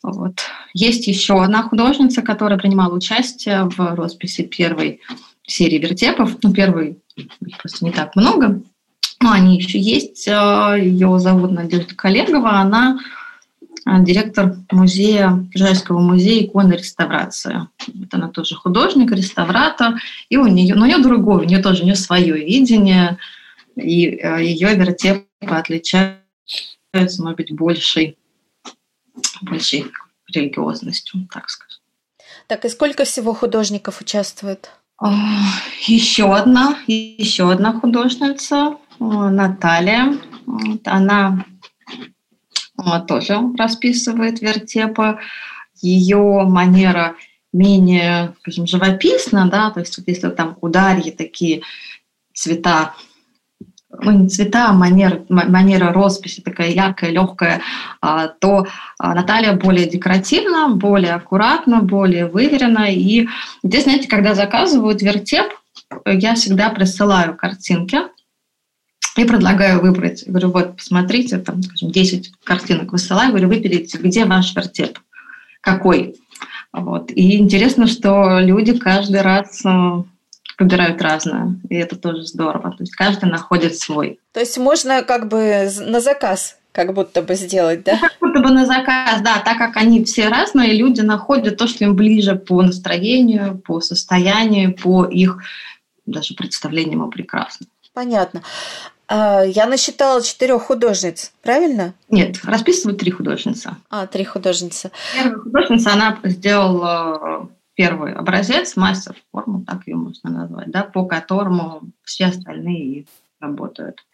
Вот. 0.02 0.40
Есть 0.74 1.06
еще 1.06 1.42
одна 1.42 1.62
художница, 1.62 2.22
которая 2.22 2.58
принимала 2.58 2.94
участие 2.94 3.64
в 3.64 3.94
росписи 3.94 4.44
первой 4.44 5.00
серии 5.46 5.78
вертепов. 5.78 6.36
Ну, 6.42 6.52
первой 6.52 6.98
просто 7.60 7.84
не 7.84 7.90
так 7.90 8.14
много, 8.14 8.62
но 9.20 9.32
они 9.32 9.56
еще 9.56 9.78
есть. 9.78 10.28
Э, 10.28 10.76
Ее 10.80 11.18
зовут 11.18 11.50
Надежда 11.50 11.94
Коллегова. 11.96 12.60
Она 12.60 13.00
э, 13.86 14.04
директор 14.04 14.56
музея, 14.70 15.46
Киржайского 15.52 15.98
музея 15.98 16.44
иконы 16.44 16.74
реставрации. 16.74 17.66
Вот 17.92 18.12
она 18.12 18.28
тоже 18.28 18.54
художник, 18.54 19.10
реставратор, 19.10 19.94
и 20.28 20.36
у 20.36 20.46
нее, 20.46 20.74
но 20.76 20.84
у 20.84 20.86
нее 20.86 20.98
другое, 20.98 21.40
у 21.40 21.44
нее 21.44 21.60
тоже 21.60 21.82
у 21.82 21.84
нее 21.86 21.96
свое 21.96 22.34
видение, 22.34 23.18
и 23.74 24.06
э, 24.06 24.44
ее 24.44 24.74
вертепы 24.74 25.26
отличаются, 25.40 26.20
может 26.92 27.36
быть, 27.36 27.52
большей 27.52 28.17
большей 29.42 29.90
религиозностью, 30.28 31.28
так 31.32 31.48
скажем. 31.50 31.80
Так, 32.46 32.64
и 32.64 32.68
сколько 32.68 33.04
всего 33.04 33.34
художников 33.34 34.00
участвует? 34.00 34.70
Еще 35.86 36.34
одна, 36.34 36.78
еще 36.86 37.52
одна 37.52 37.72
художница, 37.78 38.76
Наталья. 38.98 40.18
Она 40.84 41.44
тоже 43.06 43.38
расписывает 43.56 44.40
вертепы. 44.40 45.18
Ее 45.80 46.44
манера 46.44 47.14
менее, 47.52 48.34
скажем, 48.40 48.66
живописна, 48.66 49.48
да, 49.48 49.70
то 49.70 49.80
есть 49.80 49.96
вот 49.96 50.08
если 50.08 50.28
там 50.30 50.58
ударье 50.60 51.12
такие 51.12 51.62
цвета 52.34 52.94
ну, 53.90 54.10
не 54.10 54.28
цвета, 54.28 54.68
а 54.68 54.72
манера, 54.72 55.24
манера 55.28 55.92
росписи 55.92 56.42
такая 56.42 56.70
яркая, 56.70 57.10
легкая, 57.10 57.62
а, 58.00 58.28
то 58.28 58.66
а, 58.98 59.14
Наталья 59.14 59.54
более 59.54 59.88
декоративна, 59.88 60.68
более 60.68 61.14
аккуратна, 61.14 61.80
более 61.80 62.26
выверена. 62.26 62.92
И 62.92 63.28
здесь, 63.62 63.84
знаете, 63.84 64.08
когда 64.08 64.34
заказывают 64.34 65.00
вертеп, 65.00 65.46
я 66.04 66.34
всегда 66.34 66.68
присылаю 66.70 67.34
картинки 67.34 68.00
и 69.16 69.24
предлагаю 69.24 69.80
выбрать. 69.80 70.24
Говорю, 70.26 70.50
вот, 70.50 70.76
посмотрите, 70.76 71.38
там, 71.38 71.62
скажем, 71.62 71.90
10 71.90 72.32
картинок 72.44 72.92
высылаю, 72.92 73.30
говорю, 73.30 73.48
выберите, 73.48 73.98
где 73.98 74.26
ваш 74.26 74.54
вертеп, 74.54 74.98
какой. 75.62 76.16
Вот. 76.72 77.10
И 77.10 77.38
интересно, 77.38 77.86
что 77.86 78.38
люди 78.38 78.78
каждый 78.78 79.22
раз 79.22 79.64
э, 79.64 80.02
выбирают 80.58 81.00
разное, 81.00 81.56
и 81.68 81.76
это 81.76 81.96
тоже 81.96 82.22
здорово. 82.22 82.72
То 82.72 82.82
есть 82.82 82.94
каждый 82.94 83.30
находит 83.30 83.76
свой. 83.76 84.20
То 84.32 84.40
есть 84.40 84.58
можно 84.58 85.02
как 85.02 85.28
бы 85.28 85.70
на 85.80 86.00
заказ 86.00 86.56
как 86.72 86.94
будто 86.94 87.22
бы 87.22 87.34
сделать, 87.34 87.82
да? 87.82 87.98
Как 87.98 88.16
будто 88.20 88.40
бы 88.40 88.50
на 88.50 88.64
заказ, 88.64 89.20
да, 89.22 89.38
так 89.44 89.58
как 89.58 89.76
они 89.76 90.04
все 90.04 90.28
разные, 90.28 90.74
люди 90.74 91.00
находят 91.00 91.56
то, 91.56 91.66
что 91.66 91.84
им 91.84 91.96
ближе 91.96 92.36
по 92.36 92.62
настроению, 92.62 93.58
по 93.58 93.80
состоянию, 93.80 94.74
по 94.74 95.04
их 95.04 95.38
даже 96.06 96.34
представлениям 96.34 97.02
о 97.02 97.08
прекрасном. 97.08 97.68
Понятно. 97.94 98.42
А, 99.08 99.42
я 99.42 99.66
насчитала 99.66 100.22
четырех 100.22 100.62
художниц, 100.62 101.32
правильно? 101.42 101.94
Нет, 102.10 102.44
расписывают 102.44 103.00
три 103.00 103.10
художницы. 103.10 103.74
А, 103.90 104.06
три 104.06 104.24
художницы. 104.24 104.92
Первая 105.14 105.38
художница, 105.38 105.92
она 105.94 106.18
сделала 106.22 107.48
первый 107.78 108.12
образец, 108.12 108.74
мастер 108.76 109.14
форму, 109.30 109.64
так 109.64 109.86
ее 109.86 109.94
можно 109.94 110.30
назвать, 110.30 110.68
да, 110.72 110.82
по 110.82 111.06
которому 111.06 111.82
все 112.02 112.26
остальные 112.26 113.06
работают. 113.38 114.04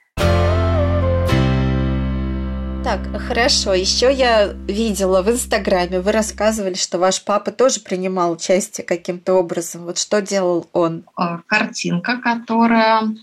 Так, 2.84 3.00
хорошо. 3.18 3.72
Еще 3.72 4.12
я 4.12 4.52
видела 4.68 5.22
в 5.22 5.30
Инстаграме, 5.30 6.00
вы 6.00 6.12
рассказывали, 6.12 6.74
что 6.74 6.98
ваш 6.98 7.24
папа 7.24 7.52
тоже 7.52 7.80
принимал 7.80 8.32
участие 8.32 8.86
каким-то 8.86 9.32
образом. 9.32 9.84
Вот 9.84 9.96
что 9.96 10.20
делал 10.20 10.68
он? 10.74 11.06
А, 11.16 11.38
картинка, 11.46 12.18
которая 12.18 13.16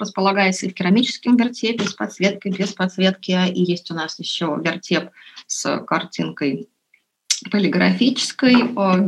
располагается 0.00 0.66
и 0.66 0.70
в 0.70 0.74
керамическом 0.74 1.36
вертепе 1.36 1.84
с 1.84 1.94
подсветкой, 1.94 2.50
без 2.50 2.72
подсветки. 2.72 3.30
И 3.52 3.62
есть 3.62 3.88
у 3.92 3.94
нас 3.94 4.18
еще 4.18 4.46
вертеп 4.60 5.10
с 5.46 5.78
картинкой 5.86 6.68
полиграфической, 7.50 8.54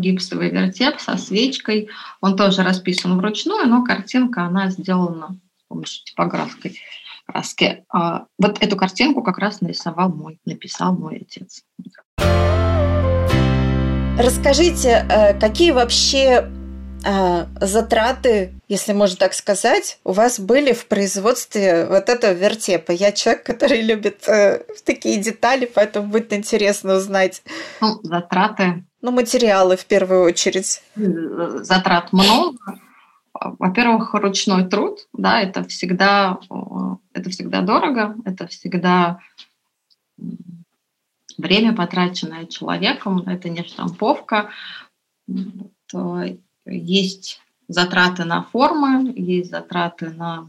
гипсовый 0.01 0.51
вертеп 0.51 1.01
со 1.01 1.17
свечкой. 1.17 1.89
Он 2.21 2.37
тоже 2.37 2.63
расписан 2.63 3.17
вручную, 3.17 3.67
но 3.67 3.85
картинка, 3.85 4.43
она 4.43 4.71
сделана 4.71 5.39
с 5.59 5.69
помощью 5.69 6.05
типографской 6.05 6.79
краски. 7.27 7.85
А, 7.93 8.27
вот 8.39 8.63
эту 8.63 8.77
картинку 8.77 9.23
как 9.23 9.39
раз 9.39 9.61
нарисовал 9.61 10.11
мой, 10.11 10.39
написал 10.45 10.95
мой 10.95 11.27
отец. 11.29 11.63
Расскажите, 14.19 15.07
э, 15.09 15.39
какие 15.39 15.71
вообще 15.71 16.51
затраты 17.61 18.53
если 18.69 18.93
можно 18.93 19.17
так 19.17 19.33
сказать, 19.33 19.99
у 20.05 20.13
вас 20.13 20.39
были 20.39 20.73
в 20.75 20.87
производстве 20.87 21.87
вот 21.87 22.11
этого 22.11 22.33
вертепа. 22.33 22.93
Я 22.93 23.13
человек, 23.13 23.45
который 23.45 23.81
любит 23.81 24.29
э, 24.29 24.63
такие 24.85 25.19
детали, 25.21 25.71
поэтому 25.75 26.09
будет 26.09 26.35
интересно 26.35 26.97
узнать. 26.97 27.43
Ну, 27.81 27.99
затраты. 28.03 28.85
Ну, 29.01 29.11
материалы 29.11 29.79
в 29.79 29.87
первую 29.87 30.23
очередь. 30.25 30.83
Затрат 30.97 32.13
много. 32.13 32.59
Во-первых, 33.33 34.13
ручной 34.15 34.69
труд, 34.69 35.09
да, 35.15 35.41
это 35.41 35.65
всегда, 35.65 36.39
это 37.15 37.31
всегда 37.31 37.63
дорого, 37.63 38.17
это 38.25 38.49
всегда 38.49 39.21
время, 41.39 41.75
потраченное 41.75 42.47
человеком, 42.47 43.21
это 43.21 43.49
не 43.49 43.63
штамповка. 43.63 44.51
Есть 46.69 47.41
затраты 47.69 48.25
на 48.25 48.43
формы, 48.43 49.13
есть 49.17 49.51
затраты 49.51 50.11
на 50.11 50.49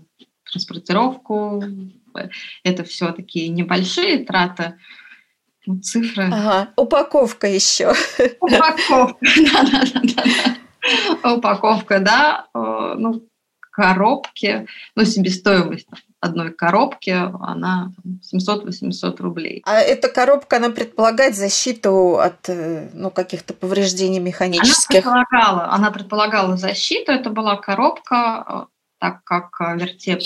транспортировку. 0.50 1.64
Это 2.64 2.84
все 2.84 3.12
такие 3.12 3.50
небольшие 3.50 4.26
траты, 4.26 4.78
ну, 5.66 5.80
цифры. 5.80 6.30
Ага, 6.32 6.74
упаковка 6.76 7.48
еще. 7.48 7.94
Упаковка, 8.40 9.18
да-да-да. 9.22 11.36
Упаковка, 11.36 12.00
да. 12.00 12.48
Э, 12.54 12.96
ну, 12.98 13.28
коробки, 13.72 14.68
ну, 14.96 15.06
себестоимость 15.06 15.88
одной 16.22 16.52
коробки, 16.52 17.10
она 17.10 17.92
700-800 18.34 19.22
рублей. 19.22 19.62
А 19.66 19.80
эта 19.80 20.10
коробка, 20.10 20.58
она 20.58 20.70
предполагает 20.70 21.36
защиту 21.36 22.20
от 22.20 22.50
э, 22.50 22.90
ну, 22.94 23.10
каких-то 23.10 23.54
повреждений 23.54 24.20
механических? 24.20 25.06
Она 25.06 25.24
предполагала, 25.24 25.72
она 25.72 25.92
предполагала 25.92 26.58
защиту. 26.58 27.12
Это 27.12 27.30
была 27.30 27.56
коробка, 27.56 28.46
э, 28.48 28.66
так 29.00 29.24
как 29.24 29.62
э, 29.62 29.78
вертеп, 29.78 30.20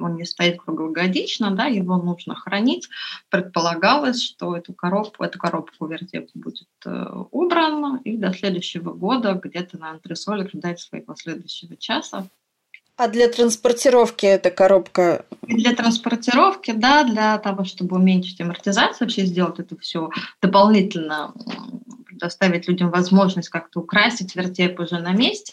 он 0.00 0.16
не 0.16 0.24
стоит 0.24 0.60
круглогодично, 0.62 1.50
да, 1.50 1.66
его 1.66 1.98
нужно 1.98 2.34
хранить. 2.34 2.88
Предполагалось, 3.28 4.22
что 4.22 4.56
эту 4.56 4.72
коробку, 4.72 5.22
эту 5.22 5.38
коробку 5.38 5.86
вертеп 5.86 6.30
будет 6.34 6.68
убран, 7.30 7.96
и 7.98 8.16
до 8.16 8.32
следующего 8.32 8.92
года 8.92 9.34
где-то 9.34 9.76
на 9.76 9.90
антресолях 9.90 10.50
ждать 10.50 10.80
своего 10.80 11.14
следующего 11.14 11.76
часа. 11.76 12.26
А 12.96 13.08
для 13.08 13.28
транспортировки 13.28 14.24
эта 14.24 14.50
коробка? 14.50 15.26
Для 15.42 15.74
транспортировки, 15.74 16.72
да, 16.72 17.04
для 17.04 17.36
того, 17.38 17.64
чтобы 17.64 17.96
уменьшить 17.96 18.40
амортизацию, 18.40 19.06
вообще 19.06 19.26
сделать 19.26 19.58
это 19.58 19.78
все 19.78 20.08
дополнительно, 20.40 21.34
предоставить 22.06 22.68
людям 22.68 22.90
возможность 22.90 23.50
как-то 23.50 23.80
украсить 23.80 24.34
вертеп 24.34 24.80
уже 24.80 24.98
на 24.98 25.12
месте. 25.12 25.52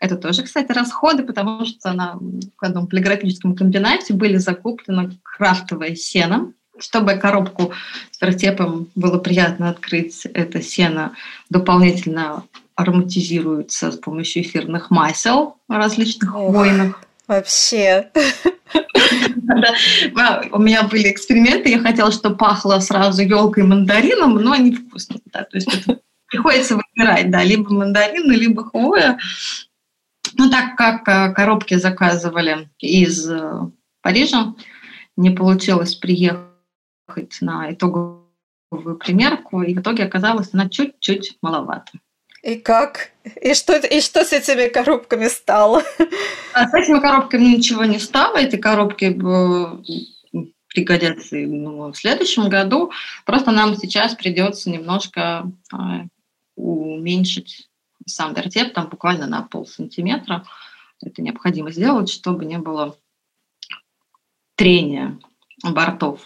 Это 0.00 0.16
тоже, 0.16 0.42
кстати, 0.42 0.70
расходы, 0.72 1.22
потому 1.22 1.64
что 1.64 1.92
на 1.92 2.18
одном 2.58 2.86
полиграфическом 2.86 3.56
комбинате 3.56 4.12
были 4.12 4.36
закуплены 4.36 5.18
крафтовое 5.22 5.94
сено, 5.94 6.52
чтобы 6.78 7.14
коробку 7.14 7.72
с 8.10 8.20
вертепом 8.20 8.88
было 8.94 9.18
приятно 9.18 9.70
открыть, 9.70 10.26
это 10.26 10.60
сено 10.60 11.14
дополнительно 11.48 12.44
ароматизируется 12.80 13.92
с 13.92 13.96
помощью 13.96 14.42
эфирных 14.42 14.90
масел 14.90 15.56
различных 15.68 16.34
Ох, 16.34 16.52
хвойных. 16.52 17.02
Вообще. 17.26 18.10
У 20.52 20.58
меня 20.58 20.82
были 20.84 21.10
эксперименты, 21.10 21.70
я 21.70 21.78
хотела, 21.78 22.10
чтобы 22.10 22.36
пахло 22.36 22.80
сразу 22.80 23.22
елкой 23.22 23.64
и 23.64 23.66
мандарином, 23.66 24.34
но 24.34 24.52
они 24.52 24.72
вкусные. 24.72 25.20
Да, 25.26 25.44
то 25.44 25.56
есть 25.56 25.86
приходится 26.26 26.76
выбирать, 26.76 27.30
да, 27.30 27.42
либо 27.44 27.72
мандарины, 27.72 28.32
либо 28.32 28.64
хвоя. 28.64 29.18
Ну, 30.34 30.50
так 30.50 30.76
как 30.76 31.08
э, 31.08 31.32
коробки 31.32 31.74
заказывали 31.74 32.70
из 32.78 33.28
э, 33.28 33.60
Парижа, 34.00 34.54
не 35.16 35.30
получилось 35.30 35.96
приехать 35.96 37.38
на 37.40 37.72
итоговую 37.72 38.26
примерку, 38.98 39.62
и 39.62 39.74
в 39.74 39.80
итоге 39.80 40.04
оказалось 40.04 40.50
она 40.52 40.68
чуть-чуть 40.68 41.38
маловато. 41.42 41.92
И 42.42 42.56
как? 42.56 43.10
И 43.40 43.54
что, 43.54 43.76
и 43.76 44.00
что 44.00 44.24
с 44.24 44.32
этими 44.32 44.68
коробками 44.68 45.28
стало? 45.28 45.82
А 46.54 46.68
с 46.68 46.74
этими 46.74 47.00
коробками 47.00 47.44
ничего 47.44 47.84
не 47.84 47.98
стало. 47.98 48.38
Эти 48.38 48.56
коробки 48.56 49.04
э, 49.04 50.42
пригодятся 50.68 51.36
ну, 51.36 51.92
в 51.92 51.96
следующем 51.96 52.48
году. 52.48 52.92
Просто 53.26 53.50
нам 53.50 53.76
сейчас 53.76 54.14
придется 54.14 54.70
немножко 54.70 55.50
э, 55.72 55.76
уменьшить 56.56 57.68
сам 58.06 58.34
вертеп, 58.34 58.72
там 58.72 58.88
буквально 58.88 59.26
на 59.26 59.42
пол 59.42 59.66
сантиметра. 59.66 60.44
Это 61.02 61.22
необходимо 61.22 61.70
сделать, 61.70 62.10
чтобы 62.10 62.44
не 62.46 62.58
было 62.58 62.96
трения 64.54 65.18
бортов 65.62 66.20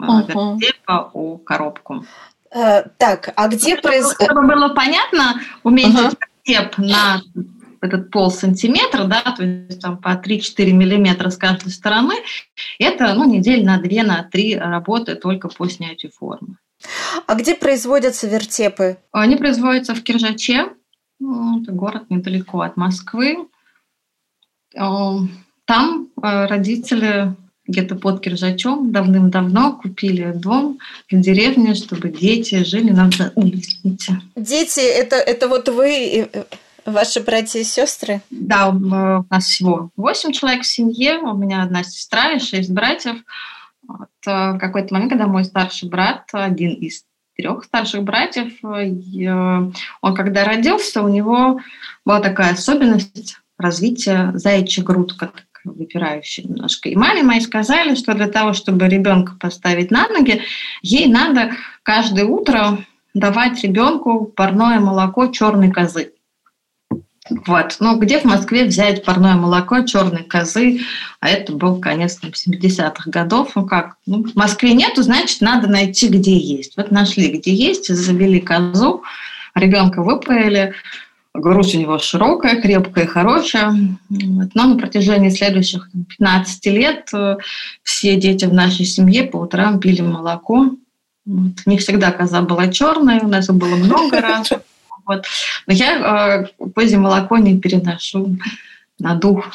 uh-huh. 0.00 0.58
вертепа 0.58 1.10
о 1.12 1.38
коробку. 1.38 2.04
Э, 2.54 2.84
так, 2.98 3.32
а 3.36 3.48
где 3.48 3.76
происходит... 3.76 4.30
Чтобы 4.30 4.46
было 4.46 4.68
понятно, 4.74 5.40
уменьшить 5.62 6.18
uh-huh. 6.46 6.74
на 6.78 7.22
этот 7.80 8.10
пол 8.10 8.30
сантиметра, 8.30 9.04
да, 9.04 9.22
то 9.22 9.42
есть 9.42 9.80
там 9.80 9.96
по 9.96 10.10
3-4 10.10 10.70
миллиметра 10.72 11.30
с 11.30 11.36
каждой 11.36 11.70
стороны, 11.70 12.14
это 12.78 13.14
ну, 13.14 13.24
недель 13.24 13.64
на 13.64 13.78
2, 13.78 14.02
на 14.04 14.22
3 14.22 14.58
работы 14.58 15.14
только 15.16 15.48
по 15.48 15.68
снятию 15.68 16.12
формы. 16.12 16.56
А 17.26 17.34
где 17.34 17.54
производятся 17.54 18.28
вертепы? 18.28 18.98
Они 19.12 19.36
производятся 19.36 19.94
в 19.94 20.02
Киржаче, 20.02 20.68
это 21.20 21.72
город 21.72 22.10
недалеко 22.10 22.60
от 22.60 22.76
Москвы. 22.76 23.48
Э, 24.76 24.80
там 25.64 26.08
э, 26.22 26.46
родители 26.46 27.34
где-то 27.66 27.94
под 27.94 28.20
Киржачом 28.20 28.90
давным-давно 28.90 29.74
купили 29.74 30.32
дом 30.32 30.78
в 31.10 31.20
деревне, 31.20 31.74
чтобы 31.74 32.08
дети 32.08 32.64
жили 32.64 32.90
на 32.90 33.08
улице. 33.34 34.20
Дети, 34.34 34.80
это, 34.80 35.16
это 35.16 35.48
вот 35.48 35.68
вы, 35.68 36.28
ваши 36.84 37.20
братья 37.20 37.60
и 37.60 37.64
сестры? 37.64 38.20
Да, 38.30 38.68
у 38.68 39.24
нас 39.30 39.46
всего 39.46 39.90
восемь 39.96 40.32
человек 40.32 40.62
в 40.62 40.66
семье, 40.66 41.18
у 41.18 41.36
меня 41.36 41.62
одна 41.62 41.84
сестра 41.84 42.32
и 42.32 42.38
шесть 42.38 42.70
братьев. 42.70 43.16
Вот, 43.86 44.08
э, 44.26 44.52
в 44.52 44.58
какой-то 44.58 44.94
момент, 44.94 45.10
когда 45.10 45.26
мой 45.26 45.44
старший 45.44 45.88
брат, 45.88 46.28
один 46.32 46.74
из 46.74 47.04
трех 47.36 47.64
старших 47.64 48.02
братьев, 48.02 48.52
э, 48.64 49.70
он 50.00 50.14
когда 50.14 50.44
родился, 50.44 51.02
у 51.02 51.08
него 51.08 51.60
была 52.04 52.20
такая 52.20 52.52
особенность 52.52 53.36
развития 53.58 54.32
заячья 54.34 54.82
грудка, 54.82 55.32
выпирающая 55.64 56.44
немножко. 56.44 56.88
И 56.88 56.96
маме 56.96 57.22
моей 57.22 57.40
сказали, 57.40 57.94
что 57.94 58.14
для 58.14 58.28
того, 58.28 58.52
чтобы 58.52 58.88
ребенка 58.88 59.34
поставить 59.38 59.90
на 59.90 60.08
ноги, 60.08 60.42
ей 60.82 61.06
надо 61.06 61.52
каждое 61.82 62.24
утро 62.24 62.78
давать 63.14 63.62
ребенку 63.62 64.24
парное 64.24 64.80
молоко 64.80 65.26
черной 65.26 65.70
козы. 65.70 66.12
Вот. 67.46 67.76
Ну, 67.78 67.98
где 67.98 68.18
в 68.18 68.24
Москве 68.24 68.64
взять 68.64 69.04
парное 69.04 69.34
молоко 69.34 69.82
черной 69.82 70.24
козы? 70.24 70.80
А 71.20 71.28
это 71.28 71.52
был 71.52 71.80
конец 71.80 72.18
70-х 72.22 73.10
годов. 73.10 73.52
Ну 73.54 73.64
как? 73.64 73.96
Ну, 74.06 74.24
в 74.24 74.34
Москве 74.34 74.74
нету, 74.74 75.02
значит, 75.02 75.40
надо 75.40 75.68
найти, 75.68 76.08
где 76.08 76.36
есть. 76.36 76.76
Вот 76.76 76.90
нашли, 76.90 77.28
где 77.28 77.54
есть, 77.54 77.94
завели 77.94 78.40
козу, 78.40 79.02
ребенка 79.54 80.02
выпаяли, 80.02 80.74
грудь 81.34 81.74
у 81.74 81.78
него 81.78 81.98
широкая, 81.98 82.60
крепкая, 82.60 83.06
хорошая. 83.06 83.74
Но 84.08 84.66
на 84.66 84.76
протяжении 84.76 85.30
следующих 85.30 85.88
15 85.92 86.66
лет 86.66 87.08
э, 87.14 87.36
все 87.82 88.16
дети 88.16 88.44
в 88.44 88.52
нашей 88.52 88.84
семье 88.84 89.24
по 89.24 89.38
утрам 89.38 89.80
пили 89.80 90.02
молоко. 90.02 90.70
Вот. 91.24 91.52
Не 91.66 91.78
всегда 91.78 92.12
коза 92.12 92.42
была 92.42 92.68
черная, 92.68 93.20
у 93.20 93.28
нас 93.28 93.48
было 93.48 93.76
много 93.76 94.20
раз. 94.20 94.50
Вот. 95.06 95.24
Но 95.66 95.72
я 95.72 96.46
э, 96.58 96.66
позднее 96.74 96.98
молоко 96.98 97.38
не 97.38 97.58
переношу 97.58 98.36
на 98.98 99.14
дух. 99.14 99.46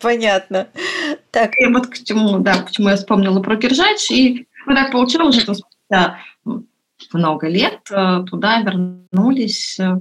Понятно. 0.00 0.68
Так. 1.30 1.52
И 1.58 1.66
вот 1.66 1.86
к 1.88 2.02
чему, 2.04 2.38
да, 2.38 2.58
почему 2.58 2.90
я 2.90 2.96
вспомнила 2.96 3.40
про 3.40 3.56
Киржач. 3.56 4.10
И 4.10 4.46
вот 4.66 4.76
так 4.76 4.92
получилось, 4.92 5.40
что 5.40 5.54
спустя 5.54 6.18
много 7.14 7.48
лет 7.48 7.80
э, 7.90 8.24
туда 8.28 8.60
вернулись 8.60 9.78
э, 9.78 10.00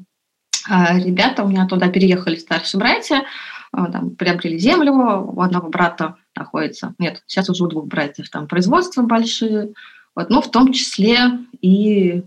а 0.65 0.97
ребята, 0.97 1.43
у 1.43 1.49
меня 1.49 1.67
туда 1.67 1.89
переехали 1.89 2.35
старшие 2.35 2.79
братья, 2.79 3.17
э, 3.17 3.85
там, 3.91 4.11
приобрели 4.15 4.57
землю, 4.57 4.93
у 4.93 5.41
одного 5.41 5.69
брата 5.69 6.15
находится, 6.35 6.95
нет, 6.99 7.23
сейчас 7.27 7.49
уже 7.49 7.65
у 7.65 7.67
двух 7.67 7.85
братьев 7.85 8.29
там 8.29 8.47
производства 8.47 9.01
большие, 9.03 9.73
вот, 10.15 10.29
ну, 10.29 10.41
в 10.41 10.49
том 10.49 10.71
числе 10.71 11.39
и 11.61 12.23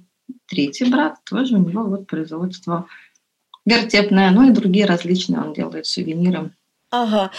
третий 0.47 0.91
брат, 0.91 1.17
тоже 1.25 1.55
у 1.55 1.59
него 1.59 1.85
вот 1.85 2.07
производство 2.07 2.87
вертепное, 3.65 4.31
ну 4.31 4.49
и 4.49 4.53
другие 4.53 4.87
различные, 4.87 5.41
он 5.41 5.53
делает 5.53 5.87
сувениры. 5.87 6.51
Ага. 6.91 7.31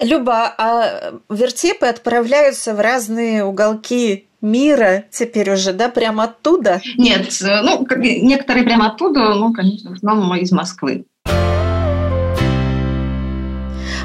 Люба, 0.00 0.54
а 0.56 1.20
вертепы 1.28 1.86
отправляются 1.86 2.74
в 2.74 2.80
разные 2.80 3.44
уголки 3.44 4.26
мира 4.44 5.04
теперь 5.10 5.50
уже, 5.52 5.72
да, 5.72 5.88
прямо 5.88 6.24
оттуда? 6.24 6.80
Нет, 6.96 7.36
ну, 7.40 7.86
некоторые 7.88 8.64
прямо 8.64 8.88
оттуда, 8.88 9.34
ну, 9.34 9.52
конечно, 9.52 9.90
в 9.90 9.94
основном 9.94 10.34
из 10.36 10.52
Москвы. 10.52 11.06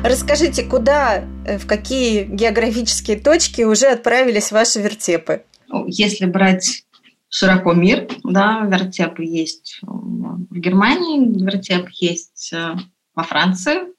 Расскажите, 0.03 0.63
куда, 0.63 1.25
э, 1.45 1.57
в 1.57 1.67
какие 1.67 2.23
географические 2.23 3.19
точки 3.19 3.63
уже 3.63 3.87
отправились 3.87 4.51
ваши 4.51 4.79
вертепы? 4.79 5.43
Если 5.87 6.25
брать 6.25 6.85
широко 7.27 7.73
мир, 7.73 8.07
да, 8.23 8.61
вертепы 8.61 9.23
есть 9.23 9.79
в 9.81 10.55
Германии, 10.55 11.43
вертеп 11.43 11.89
есть 11.89 12.53
э, 12.53 12.75
во 13.13 13.23
Франции, 13.23 13.93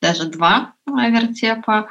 даже 0.00 0.28
два 0.28 0.74
вертепа. 0.86 1.88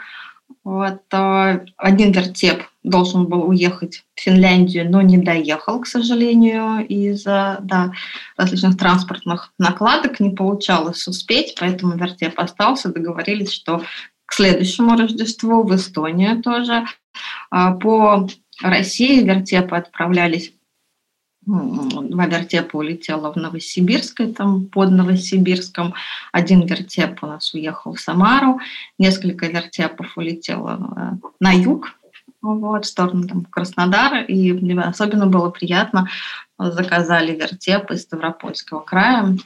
Вот, 0.64 1.02
э, 1.12 1.66
один 1.78 2.12
вертеп 2.12 2.64
должен 2.84 3.26
был 3.26 3.48
уехать 3.48 4.04
в 4.16 4.22
Финляндию, 4.22 4.90
но 4.90 5.02
не 5.02 5.18
доехал, 5.18 5.80
к 5.80 5.88
сожалению, 5.88 6.86
из-за 6.88 7.60
да, 7.62 7.92
различных 8.36 8.78
транспортных 8.78 9.54
накладок 9.60 10.20
не 10.20 10.32
получалось 10.32 11.08
успеть, 11.08 11.56
поэтому 11.60 11.96
вертеп 11.96 12.40
остался. 12.40 12.92
Договорились, 12.92 13.52
что 13.52 13.84
к 14.26 14.34
следующему 14.34 14.98
Рождеству 14.98 15.64
в 15.64 15.76
Эстонию 15.76 16.42
тоже. 16.42 16.86
А, 17.52 17.74
по 17.74 18.28
России 18.62 19.24
вертепы 19.24 19.76
отправлялись 19.76 20.52
Два 21.46 22.26
вертепа 22.26 22.78
улетела 22.78 23.32
в 23.32 23.36
Новосибирск, 23.36 24.22
там 24.36 24.66
под 24.66 24.92
Новосибирском. 24.92 25.94
Один 26.32 26.66
вертеп 26.66 27.24
у 27.24 27.28
нас 27.28 27.54
уехал 27.54 27.94
в 27.94 28.00
Самару. 28.00 28.60
Несколько 28.98 29.46
вертепов 29.48 30.18
улетело 30.18 31.20
э, 31.22 31.28
на 31.40 31.52
юг, 31.52 32.00
вот, 32.42 32.86
в 32.86 32.88
сторону 32.88 33.28
там, 33.28 33.46
Краснодара. 33.46 34.24
И 34.24 34.52
особенно 34.78 35.28
было 35.28 35.52
приятно, 35.52 36.08
заказали 36.58 37.36
вертеп 37.36 37.92
из 37.92 38.02
Ставропольского 38.02 38.80
края. 38.80 39.38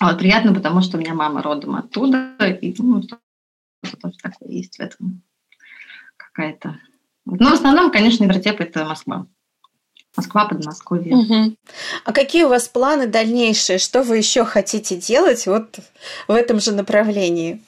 Вот, 0.00 0.18
приятно, 0.18 0.54
потому 0.54 0.82
что 0.82 0.96
у 0.96 1.00
меня 1.00 1.14
мама 1.14 1.42
родом 1.42 1.74
оттуда, 1.74 2.34
и 2.60 2.74
ну, 2.78 3.02
что-то 3.02 4.10
такое 4.22 4.50
есть 4.50 4.76
в 4.76 4.80
этом 4.80 5.22
какая-то. 6.16 6.78
Но 7.24 7.50
в 7.50 7.54
основном, 7.54 7.90
конечно, 7.90 8.24
вертеп– 8.24 8.60
это 8.60 8.84
Москва. 8.84 9.26
Москва, 10.16 10.46
Подмосковье. 10.46 11.14
Угу. 11.14 11.56
А 12.04 12.12
какие 12.12 12.44
у 12.44 12.48
вас 12.48 12.68
планы 12.68 13.06
дальнейшие? 13.06 13.78
Что 13.78 14.02
вы 14.02 14.18
еще 14.18 14.44
хотите 14.44 14.96
делать 14.96 15.46
вот 15.46 15.78
в 16.26 16.32
этом 16.32 16.60
же 16.60 16.72
направлении? 16.72 17.62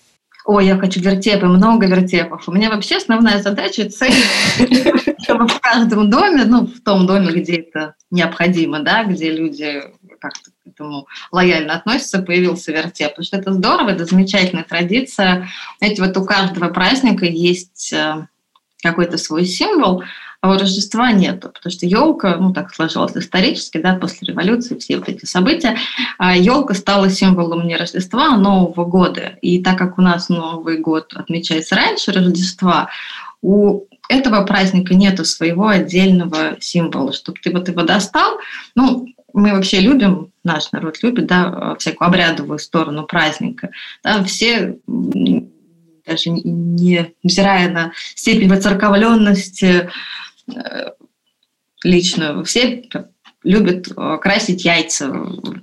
Ой, 0.46 0.66
я 0.66 0.76
хочу 0.78 1.00
вертепы, 1.00 1.46
много 1.46 1.86
вертепов. 1.86 2.48
У 2.48 2.52
меня 2.52 2.70
вообще 2.70 2.96
основная 2.96 3.42
задача– 3.42 3.88
цель, 3.90 4.14
чтобы 5.22 5.46
в 5.46 5.60
каждом 5.60 6.08
доме, 6.08 6.44
ну, 6.44 6.66
в 6.66 6.80
том 6.80 7.06
доме, 7.06 7.30
где 7.32 7.56
это 7.56 7.94
необходимо, 8.10 8.80
да, 8.80 9.04
где 9.04 9.30
люди 9.30 9.82
как-то 10.18 10.50
к 10.50 10.66
этому 10.66 11.06
лояльно 11.30 11.74
относятся, 11.74 12.22
появился 12.22 12.72
вертеп. 12.72 13.10
Потому 13.10 13.24
что 13.24 13.36
это 13.36 13.52
здорово, 13.52 13.90
это 13.90 14.06
замечательная 14.06 14.64
традиция. 14.64 15.48
Знаете, 15.78 16.02
вот 16.02 16.16
у 16.16 16.24
каждого 16.24 16.68
праздника 16.68 17.26
есть 17.26 17.92
э, 17.92 18.26
какой-то 18.82 19.18
свой 19.18 19.44
символ, 19.44 20.02
а 20.40 20.50
у 20.50 20.58
Рождества 20.58 21.12
нету, 21.12 21.50
потому 21.50 21.70
что 21.70 21.84
елка, 21.86 22.36
ну 22.36 22.52
так 22.52 22.74
сложилось 22.74 23.16
исторически, 23.16 23.78
да, 23.78 23.94
после 23.94 24.28
революции, 24.28 24.78
все 24.78 24.98
вот 24.98 25.08
эти 25.08 25.26
события, 25.26 25.76
елка 26.18 26.72
а 26.72 26.76
стала 26.76 27.10
символом 27.10 27.66
не 27.66 27.76
Рождества, 27.76 28.34
а 28.34 28.36
Нового 28.38 28.84
года. 28.86 29.38
И 29.42 29.62
так 29.62 29.76
как 29.76 29.98
у 29.98 30.02
нас 30.02 30.28
Новый 30.30 30.78
год 30.78 31.12
отмечается 31.14 31.76
раньше 31.76 32.12
Рождества, 32.12 32.88
у 33.42 33.84
этого 34.08 34.44
праздника 34.44 34.94
нету 34.94 35.24
своего 35.24 35.68
отдельного 35.68 36.56
символа, 36.60 37.12
чтобы 37.12 37.38
ты 37.42 37.52
вот 37.52 37.68
его 37.68 37.82
достал. 37.82 38.38
Ну, 38.74 39.06
мы 39.32 39.52
вообще 39.52 39.80
любим, 39.80 40.32
наш 40.42 40.72
народ 40.72 41.02
любит, 41.02 41.26
да, 41.26 41.76
всякую 41.78 42.08
обрядовую 42.08 42.58
сторону 42.58 43.04
праздника. 43.04 43.70
Да, 44.02 44.24
все 44.24 44.78
даже 44.86 46.30
не 46.30 47.12
взирая 47.22 47.70
на 47.70 47.92
степень 48.16 48.48
воцерковленности 48.48 49.90
лично 51.82 52.44
все 52.44 52.84
любят 53.42 53.88
э, 53.96 54.18
красить 54.20 54.64
яйца, 54.64 55.10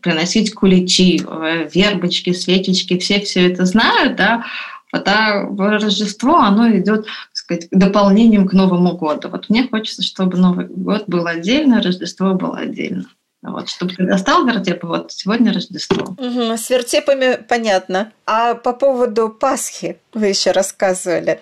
приносить 0.02 0.54
куличи, 0.54 1.22
э, 1.24 1.70
вербочки, 1.74 2.34
свечечки, 2.34 2.98
все 2.98 3.20
все 3.20 3.52
это 3.52 3.66
знают, 3.66 4.16
да, 4.16 4.46
а 4.92 5.44
Рождество, 5.58 6.38
оно 6.38 6.70
идет, 6.72 7.06
так 7.06 7.34
сказать, 7.34 7.68
дополнением 7.72 8.48
к 8.48 8.54
Новому 8.54 8.98
году. 8.98 9.30
Вот 9.30 9.50
мне 9.50 9.68
хочется, 9.68 10.02
чтобы 10.02 10.38
Новый 10.38 10.66
год 10.66 11.04
был 11.08 11.28
отдельно, 11.28 11.82
Рождество 11.82 12.34
было 12.34 12.60
отдельно. 12.60 13.06
Вот, 13.44 13.70
чтобы 13.70 13.94
ты 13.94 14.06
достал 14.06 14.46
вертепы, 14.46 14.88
вот 14.88 15.12
сегодня 15.12 15.54
Рождество. 15.54 16.16
Угу, 16.18 16.58
с 16.58 16.70
вертепами 16.70 17.38
понятно. 17.48 18.12
А 18.26 18.56
по 18.56 18.74
поводу 18.74 19.30
Пасхи 19.30 19.98
вы 20.14 20.28
еще 20.28 20.52
рассказывали. 20.52 21.42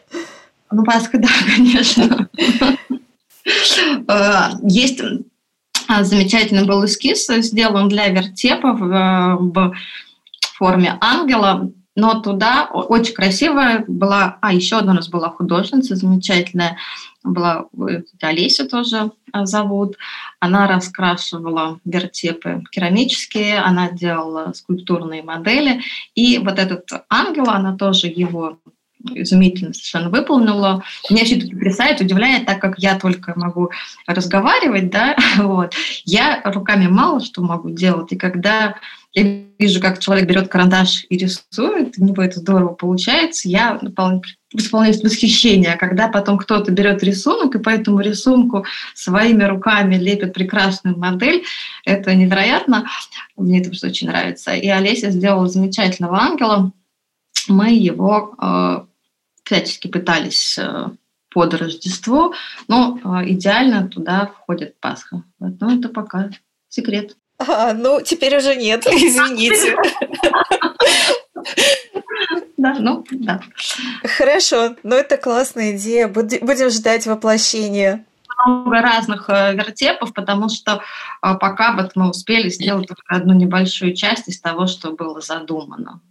Ну, 0.72 0.84
Пасха, 0.84 1.20
да, 1.20 1.30
конечно. 1.56 2.28
Э, 3.46 4.50
есть 4.64 5.02
э, 5.02 6.04
замечательный 6.04 6.66
был 6.66 6.86
эскиз, 6.86 7.28
сделан 7.28 7.90
для 7.90 8.08
вертепа 8.08 8.74
в, 8.74 9.38
в 9.54 9.74
форме 10.58 10.98
ангела, 11.02 11.72
но 11.96 12.20
туда 12.20 12.70
очень 12.72 13.14
красивая 13.14 13.86
была, 13.88 14.38
а 14.42 14.54
еще 14.54 14.78
одна 14.78 14.92
у 14.92 14.96
нас 14.96 15.08
была 15.08 15.30
художница 15.30 15.96
замечательная, 15.96 16.78
была 17.24 17.66
Олеся 18.22 18.68
тоже 18.68 19.12
э, 19.34 19.46
зовут, 19.46 19.96
она 20.40 20.68
раскрашивала 20.68 21.80
вертепы 21.86 22.64
керамические, 22.72 23.60
она 23.60 23.92
делала 23.92 24.54
скульптурные 24.54 25.24
модели, 25.24 25.82
и 26.16 26.40
вот 26.40 26.60
этот 26.60 26.90
ангел, 27.10 27.50
она 27.50 27.76
тоже 27.78 28.08
его 28.08 28.60
изумительно 29.13 29.74
совершенно 29.74 30.10
выполнила. 30.10 30.84
Меня 31.10 31.26
все 31.26 31.38
это 31.38 31.48
потрясает, 31.48 32.02
удивляет, 32.02 32.46
так 32.46 32.60
как 32.60 32.80
я 32.80 32.98
только 32.98 33.34
могу 33.36 33.72
разговаривать, 34.08 34.89
да, 34.89 35.15
вот. 35.38 35.74
Я 36.04 36.41
руками 36.44 36.88
мало 36.88 37.20
что 37.20 37.41
могу 37.41 37.70
делать, 37.70 38.12
и 38.12 38.15
когда 38.15 38.76
я 39.15 39.44
вижу, 39.58 39.80
как 39.80 40.00
человек 40.00 40.28
берет 40.28 40.50
карандаш 40.50 41.06
и 41.10 41.18
рисует, 41.18 41.98
у 41.98 42.04
него 42.04 42.22
это 42.22 42.39
здорово 42.39 42.74
получается, 42.74 43.48
я 43.48 43.80
исполняюсь 44.54 45.02
восхищения. 45.02 45.74
А 45.74 45.78
когда 45.78 46.10
потом 46.10 46.38
кто-то 46.38 46.72
берет 46.72 47.02
рисунок 47.02 47.56
и 47.56 47.60
по 47.60 47.70
этому 47.70 48.02
рисунку 48.02 48.65
своими 48.94 49.44
руками 49.46 49.96
лепит 49.96 50.34
прекрасную 50.34 50.98
модель, 50.98 51.46
это 51.86 52.13
невероятно. 52.13 52.88
Мне 53.38 53.62
это 53.62 53.70
очень 53.88 54.08
нравится. 54.08 54.54
И 54.54 54.68
Олеся 54.68 55.12
сделала 55.12 55.48
замечательного 55.48 56.20
ангела. 56.20 56.74
Мы 57.48 57.74
его 57.74 58.36
э, 58.41 58.86
всячески 59.46 59.88
пытались 59.88 60.58
э, 60.58 60.90
под 61.30 61.54
Рождество, 61.54 62.34
но 62.68 62.98
э, 62.98 63.30
идеально 63.32 63.88
туда 63.88 64.28
входит 64.28 64.80
Пасха. 64.80 65.24
Но 65.40 65.74
это 65.74 65.90
пока 65.90 66.30
секрет. 66.68 67.16
А, 67.38 67.74
ну, 67.74 68.02
теперь 68.02 68.38
уже 68.38 68.56
нет, 68.56 68.86
извините. 68.88 69.78
Да, 72.58 72.76
ну, 72.80 73.06
да. 73.12 73.42
Хорошо, 74.18 74.76
ну 74.84 74.96
это 74.96 75.18
классная 75.18 75.76
идея. 75.76 76.08
Будем 76.08 76.70
ждать 76.70 77.06
воплощения 77.06 78.06
много 78.46 78.82
разных 78.82 79.30
э, 79.30 79.54
вертепов, 79.56 80.14
потому 80.14 80.50
что 80.50 80.82
пока 81.22 81.74
вот 81.76 81.92
мы 81.96 82.10
успели 82.10 82.50
сделать 82.50 82.88
только 82.88 83.16
одну 83.16 83.34
небольшую 83.34 83.96
часть 83.96 84.28
из 84.28 84.42
того, 84.42 84.68
что 84.68 84.92
было 84.92 85.22
задумано. 85.22 86.02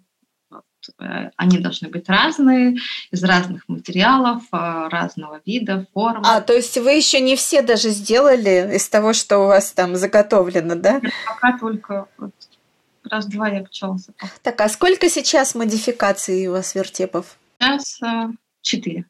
Э, 0.99 1.31
они 1.37 1.59
должны 1.59 1.89
быть 1.89 2.09
разные, 2.09 2.77
из 3.11 3.23
разных 3.23 3.69
материалов, 3.69 4.43
э, 4.53 4.89
разного 4.89 5.41
вида, 5.45 5.87
формы. 5.93 6.23
А, 6.25 6.41
то 6.41 6.53
есть 6.53 6.77
вы 6.79 6.93
еще 6.93 7.21
не 7.21 7.37
все 7.37 7.63
даже 7.63 7.91
сделали 7.91 8.77
из 8.77 8.89
того, 8.89 9.13
что 9.13 9.39
у 9.39 9.47
вас 9.47 9.73
там 9.73 9.97
заготовлено, 9.97 10.75
да? 10.75 11.01
Пока 11.27 11.59
только 11.59 12.07
вот 12.19 12.33
раз-два 13.05 13.49
я 13.49 13.63
пчелся. 13.65 14.13
Так, 14.43 14.61
а 14.61 14.69
сколько 14.69 15.09
сейчас 15.09 15.55
модификаций 15.55 16.47
у 16.49 16.53
вас 16.53 16.75
вертепов? 16.75 17.37
Сейчас 17.61 18.03
э, 18.03 18.29
четыре. 18.63 19.05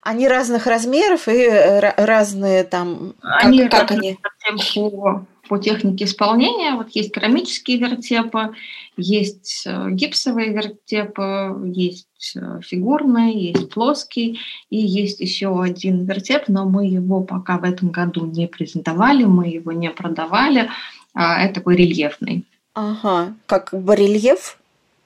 Они 0.00 0.26
разных 0.26 0.66
размеров 0.66 1.28
и 1.28 1.48
разные 1.48 2.64
там... 2.64 3.14
Они 3.22 3.68
как, 3.68 3.88
как 3.88 3.90
они? 3.92 4.18
По 4.20 5.26
по 5.50 5.58
технике 5.58 6.04
исполнения. 6.04 6.76
Вот 6.76 6.90
есть 6.90 7.12
керамические 7.12 7.78
вертепы, 7.78 8.54
есть 8.96 9.64
э, 9.66 9.90
гипсовые 9.90 10.52
вертепы, 10.52 11.56
есть 11.74 12.36
э, 12.36 12.60
фигурные, 12.62 13.48
есть 13.50 13.68
плоский, 13.68 14.38
и 14.70 14.76
есть 14.76 15.18
еще 15.18 15.60
один 15.60 16.04
вертеп, 16.04 16.44
но 16.46 16.68
мы 16.68 16.86
его 16.86 17.20
пока 17.20 17.58
в 17.58 17.64
этом 17.64 17.88
году 17.88 18.26
не 18.26 18.46
презентовали, 18.46 19.24
мы 19.24 19.48
его 19.48 19.72
не 19.72 19.90
продавали. 19.90 20.70
А, 21.14 21.42
это 21.42 21.54
такой 21.54 21.74
рельефный. 21.74 22.44
Ага, 22.74 23.34
как 23.46 23.70
барельеф? 23.72 24.56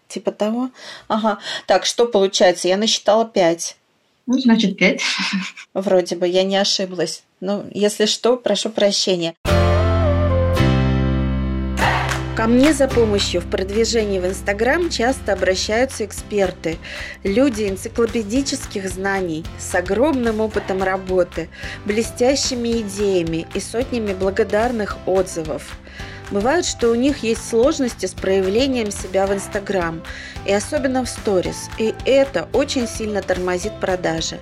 Типа 0.08 0.30
того? 0.30 0.68
Ага. 1.08 1.38
Так, 1.66 1.86
что 1.86 2.04
получается? 2.04 2.68
Я 2.68 2.76
насчитала 2.76 3.24
пять. 3.24 3.78
Ну, 4.26 4.38
значит, 4.38 4.76
пять. 4.76 5.00
Вроде 5.72 6.16
бы, 6.16 6.28
я 6.28 6.42
не 6.42 6.58
ошиблась. 6.58 7.22
Ну, 7.40 7.64
если 7.72 8.04
что, 8.04 8.36
прошу 8.36 8.68
прощения. 8.68 9.34
Ко 12.36 12.48
мне 12.48 12.72
за 12.72 12.88
помощью 12.88 13.40
в 13.40 13.48
продвижении 13.48 14.18
в 14.18 14.26
Инстаграм 14.26 14.90
часто 14.90 15.34
обращаются 15.34 16.04
эксперты, 16.04 16.78
люди 17.22 17.68
энциклопедических 17.68 18.88
знаний, 18.88 19.44
с 19.56 19.72
огромным 19.72 20.40
опытом 20.40 20.82
работы, 20.82 21.48
блестящими 21.84 22.80
идеями 22.80 23.46
и 23.54 23.60
сотнями 23.60 24.14
благодарных 24.14 24.98
отзывов. 25.06 25.78
Бывает, 26.32 26.64
что 26.64 26.90
у 26.90 26.96
них 26.96 27.18
есть 27.18 27.48
сложности 27.48 28.06
с 28.06 28.14
проявлением 28.14 28.90
себя 28.90 29.28
в 29.28 29.32
Инстаграм, 29.32 30.02
и 30.44 30.52
особенно 30.52 31.04
в 31.04 31.08
сторис, 31.08 31.70
и 31.78 31.94
это 32.04 32.48
очень 32.52 32.88
сильно 32.88 33.22
тормозит 33.22 33.78
продажи. 33.78 34.40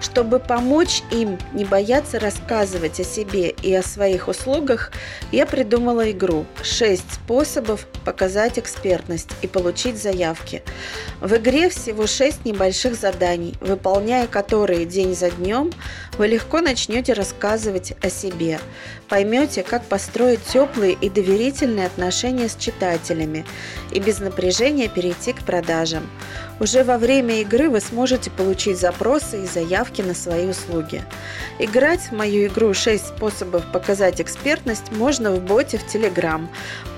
Чтобы 0.00 0.38
помочь 0.38 1.02
им 1.10 1.38
не 1.52 1.64
бояться 1.64 2.20
рассказывать 2.20 3.00
о 3.00 3.04
себе 3.04 3.50
и 3.50 3.74
о 3.74 3.82
своих 3.82 4.28
услугах, 4.28 4.92
я 5.32 5.44
придумала 5.44 6.10
игру 6.12 6.46
«6 6.62 7.02
способов 7.14 7.86
показать 8.04 8.58
экспертность 8.58 9.30
и 9.42 9.48
получить 9.48 10.00
заявки». 10.00 10.62
В 11.20 11.34
игре 11.34 11.68
всего 11.68 12.06
6 12.06 12.44
небольших 12.44 12.94
заданий, 12.94 13.54
выполняя 13.60 14.28
которые 14.28 14.86
день 14.86 15.16
за 15.16 15.30
днем, 15.30 15.72
вы 16.16 16.28
легко 16.28 16.60
начнете 16.60 17.12
рассказывать 17.12 17.92
о 18.00 18.08
себе. 18.08 18.60
Поймете, 19.08 19.64
как 19.64 19.84
построить 19.84 20.44
теплые 20.44 20.92
и 20.92 21.10
доверительные 21.10 21.86
отношения 21.86 22.48
с 22.48 22.56
читателями 22.56 23.44
и 23.90 23.98
без 23.98 24.20
напряжения 24.20 24.88
перейти 24.88 25.32
к 25.32 25.42
продажам. 25.42 26.08
Уже 26.60 26.82
во 26.82 26.98
время 26.98 27.40
игры 27.40 27.70
вы 27.70 27.80
сможете 27.80 28.30
получить 28.30 28.78
запросы 28.78 29.44
и 29.44 29.46
заявки 29.46 30.02
на 30.02 30.14
свои 30.14 30.48
услуги. 30.48 31.04
Играть 31.60 32.00
в 32.00 32.12
мою 32.12 32.46
игру 32.48 32.74
6 32.74 33.06
способов 33.06 33.64
показать 33.72 34.20
экспертность 34.20 34.90
можно 34.90 35.30
в 35.32 35.40
боте 35.40 35.78
в 35.78 35.86
Telegram. 35.86 36.48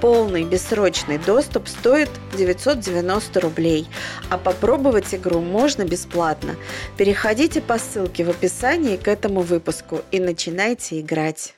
Полный 0.00 0.44
бессрочный 0.44 1.18
доступ 1.18 1.68
стоит 1.68 2.08
990 2.36 3.40
рублей, 3.40 3.86
а 4.30 4.38
попробовать 4.38 5.14
игру 5.14 5.40
можно 5.40 5.84
бесплатно. 5.84 6.56
Переходите 6.96 7.60
по 7.60 7.78
ссылке 7.78 8.24
в 8.24 8.30
описании 8.30 8.96
к 8.96 9.08
этому 9.08 9.42
выпуску 9.42 10.00
и 10.10 10.20
начинайте 10.20 11.00
играть. 11.00 11.54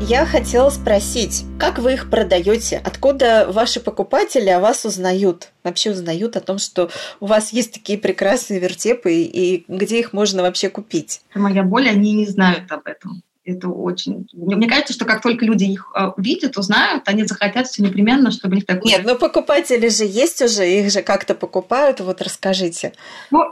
Я 0.00 0.26
хотела 0.26 0.70
спросить, 0.70 1.44
как 1.58 1.78
вы 1.78 1.94
их 1.94 2.10
продаете? 2.10 2.80
Откуда 2.84 3.46
ваши 3.50 3.80
покупатели 3.80 4.50
о 4.50 4.60
вас 4.60 4.84
узнают? 4.84 5.52
Вообще 5.62 5.92
узнают 5.92 6.36
о 6.36 6.40
том, 6.40 6.58
что 6.58 6.90
у 7.20 7.26
вас 7.26 7.52
есть 7.52 7.72
такие 7.72 7.98
прекрасные 7.98 8.60
вертепы 8.60 9.14
и 9.14 9.64
где 9.68 10.00
их 10.00 10.12
можно 10.12 10.42
вообще 10.42 10.68
купить? 10.68 11.22
Моя 11.34 11.62
боль, 11.62 11.88
они 11.88 12.12
не 12.12 12.26
знают 12.26 12.70
об 12.70 12.86
этом. 12.86 13.22
Это 13.44 13.68
очень... 13.68 14.26
Мне 14.32 14.68
кажется, 14.68 14.92
что 14.92 15.04
как 15.04 15.22
только 15.22 15.44
люди 15.44 15.64
их 15.64 15.90
а, 15.94 16.10
увидят, 16.10 16.56
узнают, 16.56 17.06
они 17.06 17.24
захотят 17.24 17.66
все 17.66 17.82
непременно, 17.82 18.30
чтобы 18.30 18.56
их 18.56 18.66
такое... 18.66 18.90
Нет, 18.90 19.04
но 19.04 19.16
покупатели 19.16 19.88
же 19.88 20.04
есть 20.04 20.40
уже, 20.40 20.66
их 20.66 20.90
же 20.90 21.02
как-то 21.02 21.34
покупают. 21.34 22.00
Вот 22.00 22.22
расскажите. 22.22 22.94
Ну, 23.30 23.42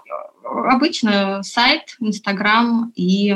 обычно 0.45 1.43
сайт, 1.43 1.97
Инстаграм 2.01 2.91
и 2.95 3.35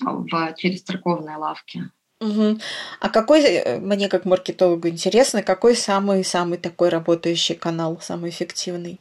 в, 0.00 0.54
через 0.56 0.82
церковные 0.82 1.36
лавки. 1.36 1.90
Угу. 2.20 2.58
А 3.00 3.08
какой, 3.10 3.42
э, 3.42 3.78
мне 3.78 4.08
как 4.08 4.24
маркетологу 4.24 4.88
интересно, 4.88 5.42
какой 5.42 5.76
самый-самый 5.76 6.58
такой 6.58 6.88
работающий 6.88 7.54
канал, 7.54 7.98
самый 8.02 8.30
эффективный? 8.30 8.98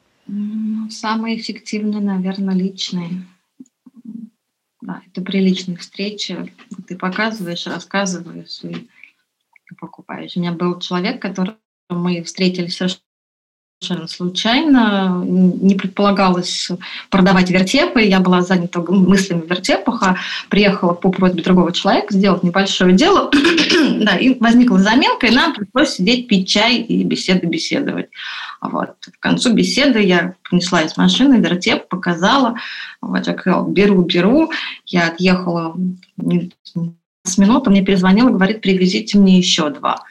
Самый 0.89 1.38
эффективный, 1.38 2.01
наверное, 2.01 2.53
личный. 2.53 3.25
Да, 4.82 5.01
это 5.08 5.21
при 5.21 5.39
личной 5.39 5.77
встрече. 5.77 6.53
Ты 6.88 6.95
показываешь, 6.95 7.65
рассказываешь 7.65 8.60
и 8.63 8.88
покупаешь. 9.80 10.36
У 10.36 10.39
меня 10.39 10.51
был 10.51 10.80
человек, 10.80 11.21
который 11.21 11.56
мы 11.89 12.21
встретились 12.23 12.82
совершенно 13.80 14.08
случайно. 14.08 15.24
Не 15.24 15.76
предполагалось 15.76 16.70
продавать 17.10 17.52
вертепы. 17.52 18.02
Я 18.02 18.20
была 18.20 18.42
занята 18.42 18.82
мыслями 18.82 19.42
в 19.42 19.50
вертепах, 19.50 20.04
а 20.04 20.18
приехала 20.50 20.94
по 20.94 21.12
просьбе 21.12 21.44
другого 21.44 21.72
человека 21.72 22.13
сделать 22.13 22.44
небольшое 22.44 22.94
дело. 22.94 23.30
да, 24.02 24.18
и 24.18 24.38
возникла 24.40 24.80
заминка, 24.80 25.28
и 25.28 25.32
нам 25.32 25.54
пришлось 25.54 25.96
сидеть, 25.96 26.28
пить 26.28 26.48
чай 26.48 26.78
и 26.78 27.04
беседы 27.04 27.46
беседовать. 27.46 28.10
Вот. 28.62 28.96
К 29.00 29.20
концу 29.20 29.54
беседы 29.54 30.02
я 30.02 30.34
принесла 30.44 30.82
из 30.82 30.98
машины 30.98 31.40
вертеп, 31.40 31.88
показала. 31.88 32.56
Вот, 33.02 33.28
я 33.28 33.38
сказала, 33.38 33.68
беру, 33.68 34.02
беру. 34.02 34.52
Я 34.88 35.08
отъехала 35.08 35.76
15 36.18 36.58
минут, 37.38 37.68
он 37.68 37.74
мне 37.74 37.84
перезвонил 37.84 38.30
и 38.30 38.34
говорит, 38.34 38.62
привезите 38.62 39.20
мне 39.20 39.38
еще 39.38 39.70
два. 39.70 40.04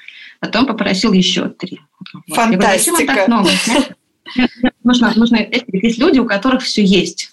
Потом 0.47 0.67
попросил 0.67 1.13
еще 1.13 1.49
три. 1.49 1.81
Фантастика. 2.29 3.07
так 3.07 3.29
много? 3.29 3.51
Нужно, 4.83 5.13
нужно, 5.17 5.39
есть 5.73 5.99
люди, 5.99 6.19
у 6.19 6.27
которых 6.27 6.63
все 6.63 6.85
есть. 6.85 7.33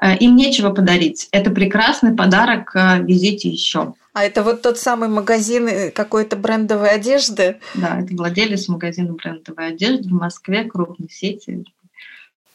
Э, 0.00 0.16
им 0.16 0.36
нечего 0.36 0.70
подарить. 0.70 1.28
Это 1.30 1.50
прекрасный 1.50 2.14
подарок, 2.14 2.74
э, 2.74 3.02
везите 3.02 3.48
еще. 3.48 3.94
А 4.12 4.24
это 4.24 4.42
вот 4.42 4.62
тот 4.62 4.78
самый 4.78 5.08
магазин 5.08 5.68
э, 5.68 5.90
какой-то 5.90 6.36
брендовой 6.36 6.90
одежды? 6.90 7.58
Да, 7.74 8.00
это 8.00 8.14
владелец 8.14 8.68
магазина 8.68 9.12
брендовой 9.12 9.68
одежды 9.68 10.08
в 10.08 10.12
Москве, 10.12 10.64
крупной 10.64 11.10
сети. 11.10 11.64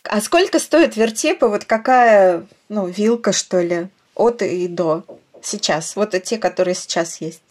А 0.04 0.22
сколько 0.22 0.60
стоит 0.60 0.98
вертепы? 0.98 1.48
Вот 1.48 1.66
какая, 1.66 2.46
ну, 2.70 2.88
вилка, 2.88 3.32
что 3.32 3.62
ли, 3.62 3.88
от 4.16 4.42
и 4.42 4.68
до 4.68 5.06
сейчас? 5.44 5.96
Вот 5.96 6.20
те, 6.24 6.38
которые 6.38 6.74
сейчас 6.74 7.22
есть. 7.22 7.42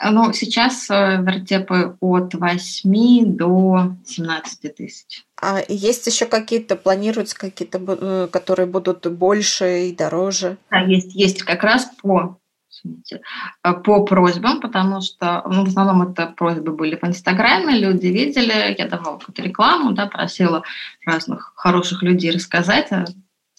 Ну, 0.00 0.32
сейчас 0.32 0.88
э, 0.90 1.20
вертепы 1.22 1.96
от 2.00 2.34
8 2.34 3.36
до 3.36 3.96
17 4.06 4.76
тысяч. 4.76 5.24
А 5.40 5.60
есть 5.68 6.06
еще 6.06 6.26
какие-то, 6.26 6.76
планируются 6.76 7.36
какие-то, 7.36 7.78
э, 7.78 8.28
которые 8.30 8.66
будут 8.66 9.06
больше 9.12 9.88
и 9.88 9.94
дороже? 9.94 10.56
Да, 10.70 10.80
есть, 10.80 11.14
есть 11.14 11.42
как 11.42 11.64
раз 11.64 11.90
по 12.00 12.38
извините, 12.70 13.22
э, 13.64 13.72
по 13.72 14.04
просьбам, 14.04 14.60
потому 14.60 15.00
что 15.00 15.42
ну, 15.46 15.64
в 15.64 15.68
основном 15.68 16.02
это 16.02 16.26
просьбы 16.26 16.72
были 16.72 16.96
в 16.96 17.04
Инстаграме, 17.04 17.78
люди 17.78 18.06
видели, 18.06 18.76
я 18.78 18.88
давала 18.88 19.18
какую-то 19.18 19.42
рекламу, 19.42 19.92
да, 19.92 20.06
просила 20.06 20.62
разных 21.04 21.52
хороших 21.56 22.02
людей 22.02 22.30
рассказать 22.30 22.92
о 22.92 23.06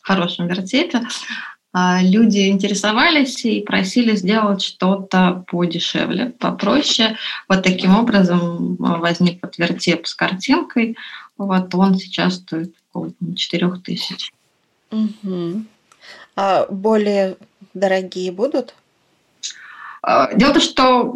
хорошем 0.01 0.47
вертепе. 0.47 1.01
А, 1.71 2.01
люди 2.01 2.49
интересовались 2.49 3.45
и 3.45 3.61
просили 3.61 4.15
сделать 4.15 4.61
что-то 4.61 5.43
подешевле, 5.47 6.31
попроще. 6.39 7.15
Вот 7.47 7.63
таким 7.63 7.95
образом 7.95 8.77
а, 8.83 8.97
возник 8.97 9.39
вот 9.43 9.57
вертеп 9.57 10.07
с 10.07 10.15
картинкой. 10.15 10.97
Вот 11.37 11.73
он 11.75 11.95
сейчас 11.95 12.35
стоит 12.35 12.73
около 12.91 13.13
4 13.35 13.69
тысяч. 13.83 14.31
Угу. 14.91 15.63
А 16.35 16.65
более 16.69 17.37
дорогие 17.75 18.31
будут? 18.31 18.73
А, 20.01 20.33
дело 20.33 20.51
в 20.51 20.53
том, 20.53 20.61
что 20.63 21.13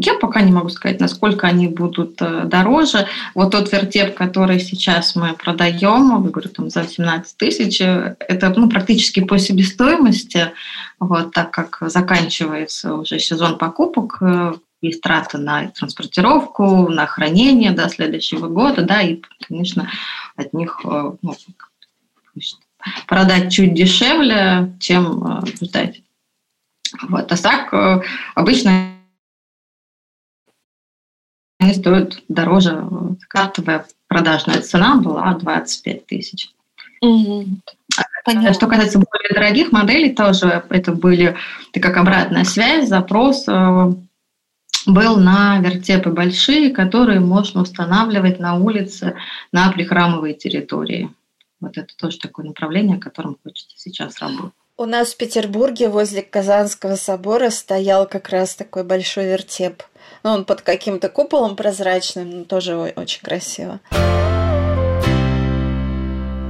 я 0.00 0.14
пока 0.14 0.40
не 0.42 0.52
могу 0.52 0.68
сказать, 0.68 1.00
насколько 1.00 1.46
они 1.46 1.68
будут 1.68 2.20
э, 2.20 2.44
дороже. 2.44 3.06
Вот 3.34 3.50
тот 3.50 3.72
вертеп, 3.72 4.14
который 4.14 4.60
сейчас 4.60 5.16
мы 5.16 5.34
продаем, 5.34 6.24
я 6.24 6.30
говорю, 6.30 6.48
там 6.48 6.70
за 6.70 6.84
17 6.84 7.36
тысяч, 7.36 7.80
э, 7.80 8.16
это 8.20 8.52
ну, 8.56 8.68
практически 8.68 9.20
по 9.20 9.38
себестоимости, 9.38 10.52
вот, 11.00 11.32
так 11.32 11.50
как 11.50 11.78
заканчивается 11.80 12.94
уже 12.94 13.18
сезон 13.18 13.58
покупок, 13.58 14.18
э, 14.20 14.54
есть 14.80 15.00
траты 15.00 15.38
на 15.38 15.68
транспортировку, 15.68 16.88
на 16.88 17.06
хранение 17.06 17.72
до 17.72 17.88
следующего 17.88 18.46
года, 18.46 18.82
да, 18.82 19.02
и, 19.02 19.20
конечно, 19.48 19.90
от 20.36 20.52
них 20.52 20.80
ну, 20.84 21.34
продать 23.08 23.52
чуть 23.52 23.74
дешевле, 23.74 24.72
чем 24.78 25.42
ждать. 25.60 26.02
Вот. 27.08 27.32
А 27.32 27.36
так 27.36 28.04
обычно 28.36 28.97
они 31.58 31.74
стоят 31.74 32.22
дороже. 32.28 32.84
Картовая 33.28 33.86
продажная 34.06 34.62
цена 34.62 34.96
была 34.96 35.34
25 35.34 36.06
тысяч. 36.06 36.50
Угу. 37.00 37.46
Понятно. 38.24 38.54
Что 38.54 38.66
касается 38.66 38.98
более 38.98 39.34
дорогих 39.34 39.72
моделей, 39.72 40.14
тоже 40.14 40.62
это 40.68 40.92
были 40.92 41.36
это 41.70 41.80
как 41.80 41.96
обратная 41.96 42.44
связь, 42.44 42.88
запрос 42.88 43.44
э, 43.48 43.92
был 44.86 45.16
на 45.16 45.58
вертепы 45.60 46.10
большие, 46.10 46.70
которые 46.70 47.20
можно 47.20 47.62
устанавливать 47.62 48.38
на 48.38 48.56
улице 48.56 49.16
на 49.52 49.70
прихрамовой 49.72 50.34
территории. 50.34 51.10
Вот 51.60 51.76
это 51.76 51.94
тоже 51.96 52.18
такое 52.18 52.46
направление, 52.46 52.98
которым 52.98 53.36
хочется 53.42 53.76
сейчас 53.76 54.20
работать. 54.20 54.52
У 54.80 54.86
нас 54.86 55.12
в 55.12 55.16
Петербурге 55.16 55.88
возле 55.88 56.22
Казанского 56.22 56.94
собора 56.94 57.50
стоял 57.50 58.06
как 58.06 58.28
раз 58.28 58.54
такой 58.54 58.84
большой 58.84 59.26
вертеп. 59.26 59.82
Ну, 60.22 60.30
он 60.30 60.44
под 60.44 60.60
каким-то 60.60 61.08
куполом 61.08 61.56
прозрачным, 61.56 62.30
но 62.30 62.44
тоже 62.44 62.76
очень 62.76 63.20
красиво. 63.20 63.80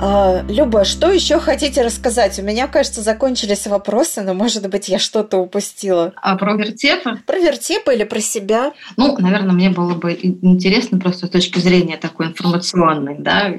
А, 0.00 0.42
Люба, 0.46 0.84
что 0.84 1.10
еще 1.10 1.40
хотите 1.40 1.80
рассказать? 1.80 2.38
У 2.38 2.42
меня, 2.42 2.68
кажется, 2.68 3.00
закончились 3.00 3.66
вопросы, 3.66 4.20
но, 4.20 4.34
может 4.34 4.68
быть, 4.68 4.90
я 4.90 4.98
что-то 4.98 5.38
упустила. 5.38 6.12
А 6.16 6.36
про 6.36 6.54
вертепы? 6.54 7.16
Про 7.24 7.38
вертепы 7.38 7.94
или 7.94 8.04
про 8.04 8.20
себя? 8.20 8.74
Ну, 8.98 9.16
наверное, 9.16 9.54
мне 9.54 9.70
было 9.70 9.94
бы 9.94 10.12
интересно 10.12 11.00
просто 11.00 11.28
с 11.28 11.30
точки 11.30 11.60
зрения 11.60 11.96
такой 11.96 12.26
информационной, 12.26 13.16
да, 13.18 13.54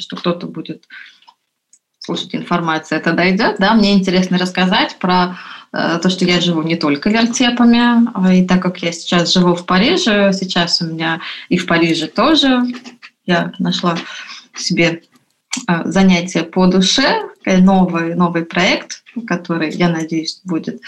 что 0.00 0.16
кто-то 0.16 0.48
будет 0.48 0.88
слушать 2.16 2.34
информацию, 2.34 2.98
это 2.98 3.12
дойдет, 3.12 3.56
да, 3.58 3.74
мне 3.74 3.94
интересно 3.94 4.36
рассказать 4.36 4.96
про 4.98 5.36
то, 5.70 6.10
что 6.10 6.24
я 6.24 6.40
живу 6.40 6.62
не 6.62 6.74
только 6.74 7.08
вертепами, 7.08 8.36
и 8.36 8.44
так 8.44 8.60
как 8.60 8.78
я 8.78 8.90
сейчас 8.90 9.32
живу 9.32 9.54
в 9.54 9.64
Париже, 9.64 10.32
сейчас 10.32 10.82
у 10.82 10.86
меня 10.86 11.20
и 11.48 11.56
в 11.56 11.66
Париже 11.66 12.08
тоже 12.08 12.64
я 13.24 13.52
нашла 13.60 13.96
себе 14.56 15.02
занятие 15.84 16.42
по 16.42 16.66
душе, 16.66 17.28
новый, 17.46 18.16
новый 18.16 18.44
проект, 18.44 19.04
который, 19.28 19.70
я 19.70 19.88
надеюсь, 19.88 20.40
будет 20.42 20.82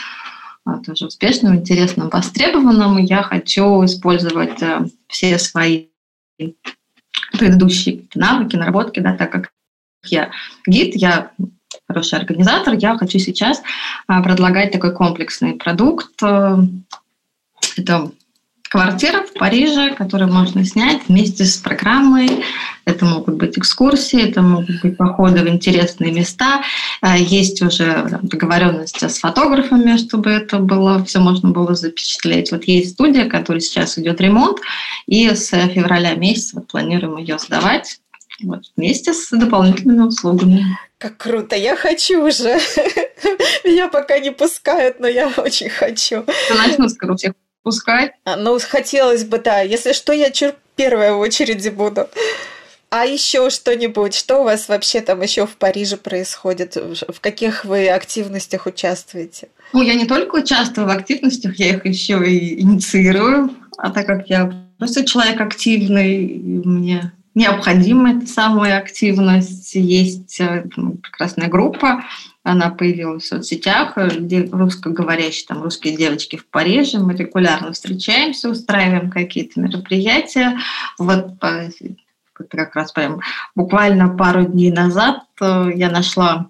тоже 0.85 1.06
успешным, 1.06 1.54
интересным, 1.54 2.08
востребованным. 2.08 2.96
Я 2.96 3.22
хочу 3.22 3.85
использовать 3.85 4.61
все 5.06 5.38
свои 5.38 5.87
предыдущие 7.38 8.02
навыки, 8.16 8.56
наработки, 8.56 8.98
да, 8.98 9.16
так 9.16 9.30
как 9.30 9.52
я 10.05 10.31
гид, 10.67 10.95
я 10.97 11.31
хороший 11.88 12.19
организатор, 12.19 12.75
я 12.75 12.97
хочу 12.97 13.19
сейчас 13.19 13.62
а, 14.07 14.23
предлагать 14.23 14.73
такой 14.73 14.95
комплексный 14.95 15.55
продукт. 15.55 16.11
Э, 16.23 16.59
это 17.77 18.11
квартира 18.69 19.23
в 19.23 19.35
Париже, 19.35 19.95
которую 19.95 20.33
можно 20.33 20.65
снять 20.65 21.03
вместе 21.09 21.45
с 21.45 21.57
программой. 21.59 22.45
Это 22.85 23.05
могут 23.05 23.37
быть 23.37 23.59
экскурсии, 23.59 24.21
это 24.21 24.43
могут 24.43 24.81
быть 24.81 24.97
походы 24.97 25.43
в 25.43 25.49
интересные 25.49 26.11
места. 26.12 26.62
А, 27.01 27.17
есть 27.17 27.62
уже 27.62 28.19
договоренности 28.23 29.07
с 29.07 29.19
фотографами, 29.19 29.99
чтобы 29.99 30.31
это 30.31 30.59
было, 30.59 31.05
все 31.05 31.21
можно 31.21 31.51
было 31.51 31.75
запечатлеть. 31.75 32.51
Вот 32.51 32.65
есть 32.65 32.95
студия, 32.95 33.29
которая 33.29 33.61
сейчас 33.61 33.99
идет 33.99 34.21
ремонт, 34.21 34.59
и 35.07 35.29
с 35.35 35.51
февраля 35.69 36.15
месяца 36.15 36.57
вот 36.57 36.69
планируем 36.69 37.19
ее 37.19 37.38
сдавать 37.38 38.01
вот, 38.42 38.64
вместе 38.77 39.12
с 39.12 39.31
дополнительными 39.31 40.03
услугами. 40.03 40.64
Как 40.99 41.16
круто, 41.16 41.57
я 41.57 41.77
хочу 41.77 42.27
уже. 42.27 42.59
Меня 43.64 43.88
пока 43.88 44.18
не 44.18 44.31
пускают, 44.31 45.01
но 45.01 45.09
я 45.09 45.29
очень 45.37 45.68
хочу. 45.68 46.25
Я 46.49 46.55
начну 46.55 46.88
скоро 46.88 47.16
всех 47.16 47.35
пускать. 47.62 48.12
А, 48.25 48.37
ну, 48.37 48.59
хотелось 48.61 49.25
бы, 49.25 49.38
да. 49.38 49.61
Если 49.61 49.92
что, 49.92 50.12
я 50.12 50.31
чур 50.31 50.55
первая 50.77 51.12
в 51.12 51.18
очереди 51.18 51.68
буду. 51.68 52.09
А 52.90 53.07
еще 53.07 53.49
что-нибудь? 53.49 54.14
Что 54.14 54.40
у 54.40 54.45
вас 54.45 54.68
вообще 54.68 55.01
там 55.01 55.23
еще 55.23 55.47
в 55.47 55.57
Париже 55.57 55.97
происходит? 55.97 56.77
В 56.77 57.21
каких 57.21 57.64
вы 57.64 57.88
активностях 57.88 58.66
участвуете? 58.66 59.49
Ну, 59.73 59.81
я 59.83 59.95
не 59.95 60.05
только 60.05 60.37
участвую 60.37 60.87
в 60.87 60.90
активностях, 60.90 61.59
я 61.59 61.71
их 61.71 61.87
еще 61.87 62.23
и 62.23 62.61
инициирую. 62.61 63.51
А 63.79 63.90
так 63.90 64.07
как 64.07 64.29
я 64.29 64.53
просто 64.79 65.07
человек 65.07 65.40
активный, 65.40 66.38
мне 66.64 67.12
необходима 67.35 68.16
эта 68.16 68.27
самая 68.27 68.79
активность. 68.79 69.75
Есть 69.75 70.40
э, 70.40 70.64
ну, 70.77 70.92
прекрасная 70.95 71.49
группа 71.49 72.05
она 72.45 72.71
появилась 72.71 73.25
в 73.25 73.27
соцсетях, 73.29 73.97
где 73.97 74.49
русскоговорящие, 74.51 75.47
там, 75.47 75.62
русские 75.62 75.97
девочки 75.97 76.37
в 76.37 76.47
Париже. 76.49 76.99
Мы 76.99 77.14
регулярно 77.14 77.73
встречаемся, 77.73 78.51
устраиваем 78.51 79.11
какие-то 79.11 79.61
мероприятия. 79.61 80.59
Вот 80.99 81.38
как 82.49 82.75
раз 82.75 82.92
прям 82.92 83.21
буквально 83.55 84.09
пару 84.09 84.45
дней 84.45 84.73
назад 84.73 85.23
э, 85.40 85.71
я 85.75 85.90
нашла 85.90 86.49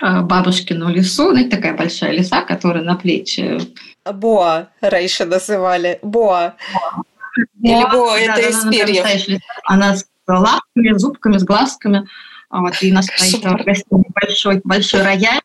э, 0.00 0.20
бабушкину 0.20 0.88
лесу, 0.88 1.30
знаете, 1.30 1.56
такая 1.56 1.76
большая 1.76 2.12
леса, 2.12 2.42
которая 2.42 2.84
на 2.84 2.94
плечи. 2.94 3.58
Боа 4.04 4.68
раньше 4.80 5.24
называли. 5.24 5.98
Боа. 6.02 6.54
Или 6.82 7.13
боа, 7.54 8.18
это 8.18 8.36
да, 8.36 8.48
из 8.48 8.62
да, 8.62 8.70
перьев. 8.70 9.40
Она 9.64 9.96
с 9.96 10.06
лапками, 10.26 10.96
зубками, 10.96 11.38
с 11.38 11.44
глазками. 11.44 12.06
Вот, 12.50 12.74
и 12.82 12.92
нас 12.92 13.06
стоит 13.06 13.44
в 13.44 13.64
гостиной 13.64 14.04
большой, 14.14 14.60
большой 14.64 15.02
рояль. 15.02 15.40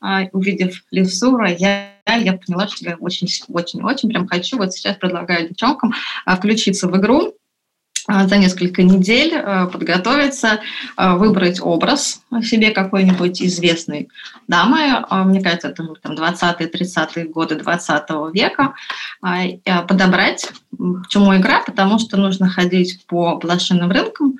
А, 0.00 0.22
увидев 0.32 0.82
лесу, 0.90 1.36
рояль, 1.36 1.90
я 2.06 2.34
поняла, 2.34 2.68
что 2.68 2.84
я 2.84 2.96
очень-очень-очень 2.96 4.08
прям 4.10 4.28
хочу. 4.28 4.58
Вот 4.58 4.72
сейчас 4.72 4.96
предлагаю 4.96 5.48
девчонкам 5.48 5.94
а, 6.24 6.36
включиться 6.36 6.88
в 6.88 6.96
игру, 6.98 7.28
а, 7.28 7.45
за 8.08 8.36
несколько 8.36 8.82
недель 8.82 9.34
подготовиться, 9.72 10.60
выбрать 10.96 11.60
образ 11.60 12.22
себе 12.42 12.70
какой-нибудь 12.70 13.42
известной 13.42 14.08
дамы. 14.46 15.04
Мне 15.24 15.42
кажется, 15.42 15.68
это 15.68 15.84
там, 16.02 16.14
20-30-е 16.14 17.24
годы 17.26 17.56
20 17.56 18.02
века. 18.32 18.74
Подобрать, 19.88 20.50
почему 20.70 21.36
игра, 21.36 21.62
потому 21.62 21.98
что 21.98 22.16
нужно 22.16 22.48
ходить 22.48 23.04
по 23.06 23.36
блошиным 23.36 23.90
рынкам, 23.90 24.36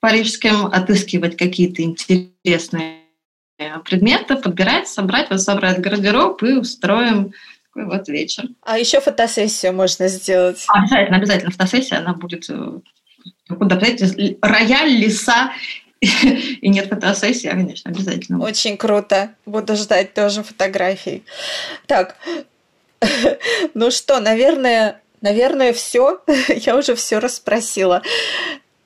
парижским, 0.00 0.66
отыскивать 0.66 1.36
какие-то 1.36 1.82
интересные 1.82 2.98
предметы, 3.84 4.36
подбирать, 4.36 4.86
собрать, 4.86 5.30
вот 5.30 5.40
собрать 5.40 5.80
гардероб 5.80 6.42
и 6.44 6.52
устроим 6.52 7.32
такой 7.78 7.98
вот 7.98 8.08
вечер. 8.08 8.44
А 8.62 8.78
еще 8.78 9.00
фотосессию 9.00 9.72
можно 9.72 10.08
сделать. 10.08 10.64
Обязательно, 10.68 11.16
обязательно 11.16 11.50
фотосессия, 11.50 11.98
она 11.98 12.14
будет 12.14 12.48
э, 12.50 12.80
куда, 13.48 13.78
знаете, 13.78 14.38
рояль, 14.42 14.90
леса 14.90 15.52
и 16.00 16.68
нет 16.68 16.88
фотосессии, 16.88 17.48
конечно, 17.48 17.90
обязательно. 17.90 18.42
Очень 18.42 18.76
круто. 18.76 19.30
Буду 19.46 19.76
ждать 19.76 20.14
тоже 20.14 20.42
фотографий. 20.42 21.24
Так, 21.86 22.16
ну 23.74 23.90
что, 23.90 24.20
наверное, 24.20 25.00
наверное, 25.20 25.72
все. 25.72 26.20
Я 26.48 26.76
уже 26.76 26.94
все 26.94 27.18
расспросила. 27.18 28.02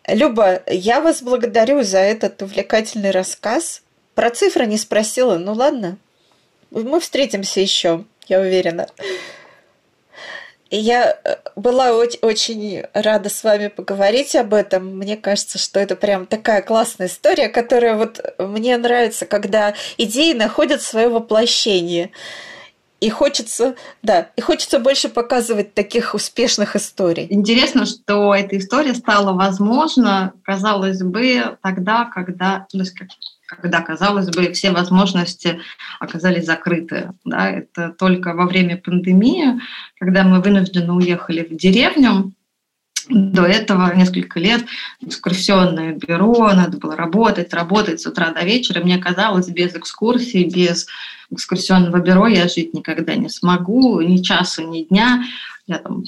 Люба, 0.08 0.64
я 0.66 1.00
вас 1.00 1.22
благодарю 1.22 1.84
за 1.84 1.98
этот 1.98 2.42
увлекательный 2.42 3.12
рассказ. 3.12 3.82
Про 4.16 4.30
цифры 4.30 4.66
не 4.66 4.76
спросила, 4.76 5.38
ну 5.38 5.52
ладно. 5.52 5.96
Мы 6.72 6.98
встретимся 6.98 7.60
еще, 7.60 8.04
я 8.28 8.40
уверена. 8.40 8.86
Я 10.74 11.18
э, 11.24 11.36
была 11.54 11.92
очень 11.92 12.82
рада 12.94 13.28
с 13.28 13.44
вами 13.44 13.68
поговорить 13.68 14.34
об 14.34 14.54
этом. 14.54 14.96
Мне 14.96 15.18
кажется, 15.18 15.58
что 15.58 15.78
это 15.78 15.96
прям 15.96 16.24
такая 16.24 16.62
классная 16.62 17.08
история, 17.08 17.50
которая 17.50 17.94
вот 17.96 18.20
мне 18.38 18.78
нравится, 18.78 19.26
когда 19.26 19.74
идеи 19.98 20.32
находят 20.32 20.80
свое 20.80 21.10
воплощение. 21.10 22.10
И 23.00 23.10
хочется, 23.10 23.74
да, 24.02 24.28
и 24.36 24.40
хочется 24.40 24.78
больше 24.78 25.08
показывать 25.10 25.74
таких 25.74 26.14
успешных 26.14 26.74
историй. 26.76 27.26
Интересно, 27.28 27.84
что 27.84 28.34
эта 28.34 28.56
история 28.56 28.94
стала 28.94 29.32
возможна, 29.32 30.32
казалось 30.44 31.02
бы, 31.02 31.58
тогда, 31.62 32.04
когда, 32.04 32.64
то 32.70 32.78
есть, 32.78 32.94
когда, 33.56 33.80
казалось 33.80 34.28
бы, 34.28 34.52
все 34.52 34.70
возможности 34.70 35.60
оказались 36.00 36.46
закрыты. 36.46 37.12
Да? 37.24 37.50
Это 37.50 37.90
только 37.90 38.34
во 38.34 38.46
время 38.46 38.76
пандемии, 38.76 39.60
когда 39.98 40.24
мы 40.24 40.40
вынуждены 40.40 40.92
уехали 40.92 41.42
в 41.44 41.56
деревню, 41.56 42.32
до 43.08 43.42
этого 43.42 43.92
несколько 43.94 44.38
лет 44.38 44.64
экскурсионное 45.00 45.92
бюро, 45.92 46.52
надо 46.52 46.78
было 46.78 46.96
работать, 46.96 47.52
работать 47.52 48.00
с 48.00 48.06
утра 48.06 48.30
до 48.30 48.44
вечера. 48.44 48.80
Мне 48.80 48.98
казалось, 48.98 49.48
без 49.48 49.74
экскурсий, 49.74 50.44
без 50.44 50.86
экскурсионного 51.30 51.98
бюро 51.98 52.28
я 52.28 52.48
жить 52.48 52.74
никогда 52.74 53.16
не 53.16 53.28
смогу, 53.28 54.00
ни 54.00 54.18
часа, 54.18 54.62
ни 54.62 54.84
дня. 54.84 55.24
Я 55.66 55.78
там 55.78 56.04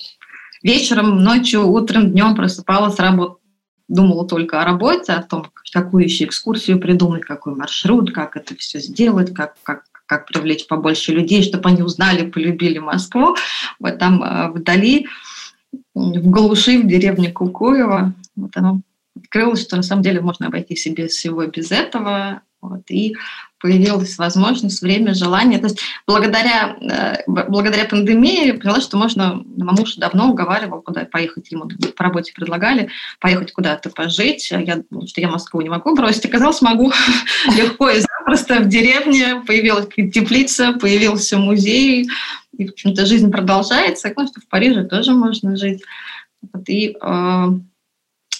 вечером, 0.62 1.22
ночью, 1.22 1.66
утром, 1.66 2.12
днем 2.12 2.36
просыпалась, 2.36 2.98
работать 2.98 3.43
думала 3.88 4.26
только 4.26 4.60
о 4.60 4.64
работе, 4.64 5.12
о 5.12 5.22
том, 5.22 5.46
какую 5.72 6.04
еще 6.04 6.24
экскурсию 6.24 6.80
придумать, 6.80 7.24
какой 7.24 7.54
маршрут, 7.54 8.12
как 8.12 8.36
это 8.36 8.56
все 8.56 8.80
сделать, 8.80 9.34
как, 9.34 9.54
как, 9.62 9.84
как 10.06 10.26
привлечь 10.26 10.66
побольше 10.66 11.12
людей, 11.12 11.42
чтобы 11.42 11.68
они 11.68 11.82
узнали, 11.82 12.28
полюбили 12.28 12.78
Москву. 12.78 13.36
Вот 13.78 13.98
там 13.98 14.22
э, 14.22 14.50
вдали 14.50 15.06
в 15.94 16.30
глуши, 16.30 16.78
в 16.78 16.86
деревне 16.86 17.30
Кукуева. 17.30 18.12
Вот 18.36 18.56
оно 18.56 18.80
открылось, 19.16 19.62
что 19.62 19.76
на 19.76 19.82
самом 19.82 20.02
деле 20.02 20.20
можно 20.20 20.46
обойтись 20.46 20.86
и 20.86 20.90
без 20.90 21.12
всего, 21.12 21.46
без 21.46 21.70
этого. 21.70 22.42
Вот, 22.60 22.90
и 22.90 23.14
появилась 23.64 24.18
возможность, 24.18 24.82
время, 24.82 25.14
желание. 25.14 25.58
То 25.58 25.68
есть 25.68 25.80
благодаря, 26.06 26.76
э, 26.82 27.22
благодаря 27.26 27.86
пандемии 27.86 28.52
поняла, 28.52 28.82
что 28.82 28.98
можно, 28.98 29.42
мой 29.56 29.74
муж 29.74 29.96
давно 29.96 30.28
уговаривал, 30.28 30.82
куда 30.82 31.06
поехать, 31.06 31.50
ему 31.50 31.66
по 31.96 32.04
работе 32.04 32.34
предлагали 32.34 32.90
поехать 33.20 33.52
куда-то 33.52 33.88
пожить. 33.88 34.52
А 34.52 34.60
я 34.60 34.82
думала, 34.90 35.08
что 35.08 35.22
я 35.22 35.30
Москву 35.30 35.62
не 35.62 35.70
могу 35.70 35.96
бросить. 35.96 36.26
Оказалось, 36.26 36.60
могу 36.60 36.92
легко 37.56 37.88
и 37.88 38.00
запросто 38.00 38.60
в 38.60 38.68
деревне. 38.68 39.42
Появилась 39.46 39.88
теплица, 40.12 40.74
появился 40.74 41.38
музей, 41.38 42.06
и, 42.58 42.66
в 42.66 42.72
общем-то, 42.72 43.06
жизнь 43.06 43.30
продолжается. 43.30 44.08
Я 44.08 44.26
что 44.26 44.42
в 44.42 44.48
Париже 44.50 44.84
тоже 44.84 45.12
можно 45.14 45.56
жить. 45.56 45.82
И 46.68 46.94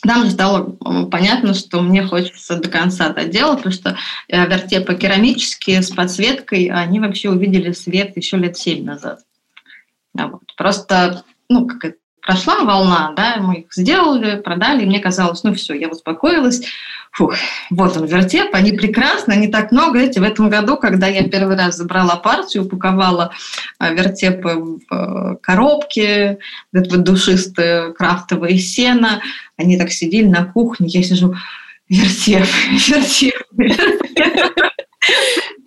э, 0.05 0.09
там 0.09 0.25
же 0.25 0.31
стало 0.31 0.77
понятно, 1.11 1.55
что 1.55 1.81
мне 1.81 2.05
хочется 2.05 2.57
до 2.57 2.69
конца 2.69 3.11
доделать, 3.11 3.59
потому 3.59 3.75
что 3.75 3.97
э, 4.29 4.47
вертепы 4.47 4.95
керамические 4.97 5.83
с 5.83 5.91
подсветкой, 5.91 6.67
они 6.67 7.01
вообще 7.01 7.31
увидели 7.31 7.73
свет 7.73 8.17
еще 8.17 8.37
лет 8.37 8.57
семь 8.57 8.85
назад. 8.85 9.21
Вот. 10.15 10.43
Просто, 10.57 11.25
ну, 11.49 11.67
как 11.67 11.85
это, 11.85 11.97
прошла 12.25 12.65
волна, 12.65 13.13
да, 13.17 13.37
мы 13.39 13.61
их 13.61 13.67
сделали, 13.73 14.41
продали, 14.41 14.83
и 14.83 14.87
мне 14.87 15.01
казалось, 15.01 15.45
ну 15.45 15.55
все, 15.55 15.75
я 15.75 15.89
успокоилась, 15.89 16.63
Фух, 17.15 17.37
вот 17.71 17.97
он, 17.97 18.07
вертеп, 18.07 18.53
они 18.55 18.73
прекрасны, 18.73 19.37
не 19.37 19.47
так 19.47 19.71
много. 19.71 20.01
Эти 20.01 20.19
в 20.19 20.25
этом 20.25 20.51
году, 20.51 20.77
когда 20.77 21.07
я 21.07 21.23
первый 21.29 21.57
раз 21.57 21.77
забрала 21.77 22.17
партию, 22.17 22.65
упаковала 22.65 23.31
э, 23.79 23.95
вертепы 23.95 24.49
в 24.57 24.81
э, 24.91 25.37
коробке, 25.41 26.39
это 26.73 26.91
вот 26.91 27.05
душистые 27.05 27.93
крафтовые 27.93 28.59
сена, 28.59 29.23
они 29.57 29.79
так 29.79 29.93
сидели 29.93 30.27
на 30.27 30.45
кухне, 30.45 30.89
я 30.89 31.05
сижу, 31.05 31.37
вертеп, 31.89 32.49
вертеп, 32.89 33.35
вертеп 33.53 34.74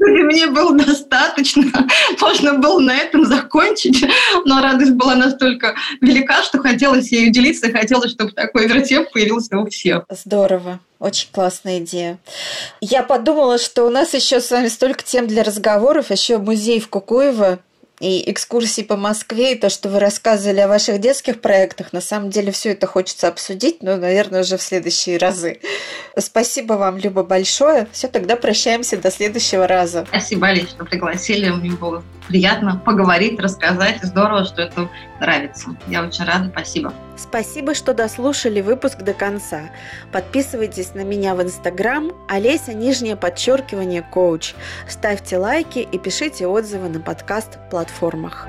мне 0.09 0.47
было 0.47 0.73
достаточно. 0.75 1.65
Можно 2.21 2.55
было 2.55 2.79
на 2.79 2.95
этом 2.95 3.25
закончить. 3.25 4.05
Но 4.45 4.61
радость 4.61 4.93
была 4.93 5.15
настолько 5.15 5.75
велика, 6.01 6.43
что 6.43 6.59
хотелось 6.59 7.11
ею 7.11 7.31
делиться, 7.31 7.71
хотелось, 7.71 8.11
чтобы 8.11 8.31
такой 8.31 8.67
вертеп 8.67 9.11
появился 9.11 9.57
у 9.57 9.69
всех. 9.69 10.03
Здорово. 10.09 10.79
Очень 10.99 11.29
классная 11.31 11.79
идея. 11.79 12.17
Я 12.81 13.03
подумала, 13.03 13.59
что 13.59 13.83
у 13.85 13.89
нас 13.89 14.13
еще 14.13 14.41
с 14.41 14.49
вами 14.49 14.67
столько 14.67 15.03
тем 15.03 15.27
для 15.27 15.43
разговоров. 15.43 16.09
Еще 16.09 16.39
музей 16.39 16.79
в 16.79 16.89
Кукуево 16.89 17.59
и 17.99 18.29
экскурсии 18.29 18.81
по 18.81 18.95
Москве, 18.95 19.53
и 19.53 19.57
то, 19.57 19.69
что 19.69 19.89
вы 19.89 19.99
рассказывали 19.99 20.59
о 20.59 20.67
ваших 20.67 20.99
детских 20.99 21.41
проектах. 21.41 21.93
На 21.93 22.01
самом 22.01 22.29
деле 22.29 22.51
все 22.51 22.71
это 22.71 22.87
хочется 22.87 23.27
обсудить, 23.27 23.81
но, 23.81 23.97
наверное, 23.97 24.41
уже 24.41 24.57
в 24.57 24.61
следующие 24.61 25.17
разы. 25.17 25.59
Спасибо 26.17 26.73
вам, 26.73 26.97
Люба, 26.97 27.23
большое. 27.23 27.87
Все, 27.91 28.07
тогда 28.07 28.35
прощаемся 28.35 28.97
до 28.97 29.11
следующего 29.11 29.67
раза. 29.67 30.05
Спасибо, 30.07 30.47
Али, 30.47 30.65
что 30.65 30.85
пригласили. 30.85 31.49
Мне 31.49 31.71
было 31.71 32.03
приятно 32.27 32.81
поговорить, 32.83 33.39
рассказать. 33.39 33.99
Здорово, 34.01 34.45
что 34.45 34.61
это 34.61 34.89
нравится. 35.19 35.71
Я 35.87 36.03
очень 36.03 36.25
рада. 36.25 36.49
Спасибо. 36.49 36.93
Спасибо, 37.15 37.73
что 37.73 37.93
дослушали 37.93 38.61
выпуск 38.61 38.99
до 38.99 39.13
конца. 39.13 39.61
Подписывайтесь 40.11 40.93
на 40.93 41.03
меня 41.03 41.35
в 41.35 41.41
Инстаграм, 41.41 42.11
Олеся, 42.27 42.73
нижнее 42.73 43.15
подчеркивание, 43.15 44.03
коуч. 44.03 44.53
Ставьте 44.87 45.37
лайки 45.37 45.79
и 45.79 45.97
пишите 45.97 46.47
отзывы 46.47 46.89
на 46.89 46.99
подкаст-платформах. 46.99 48.47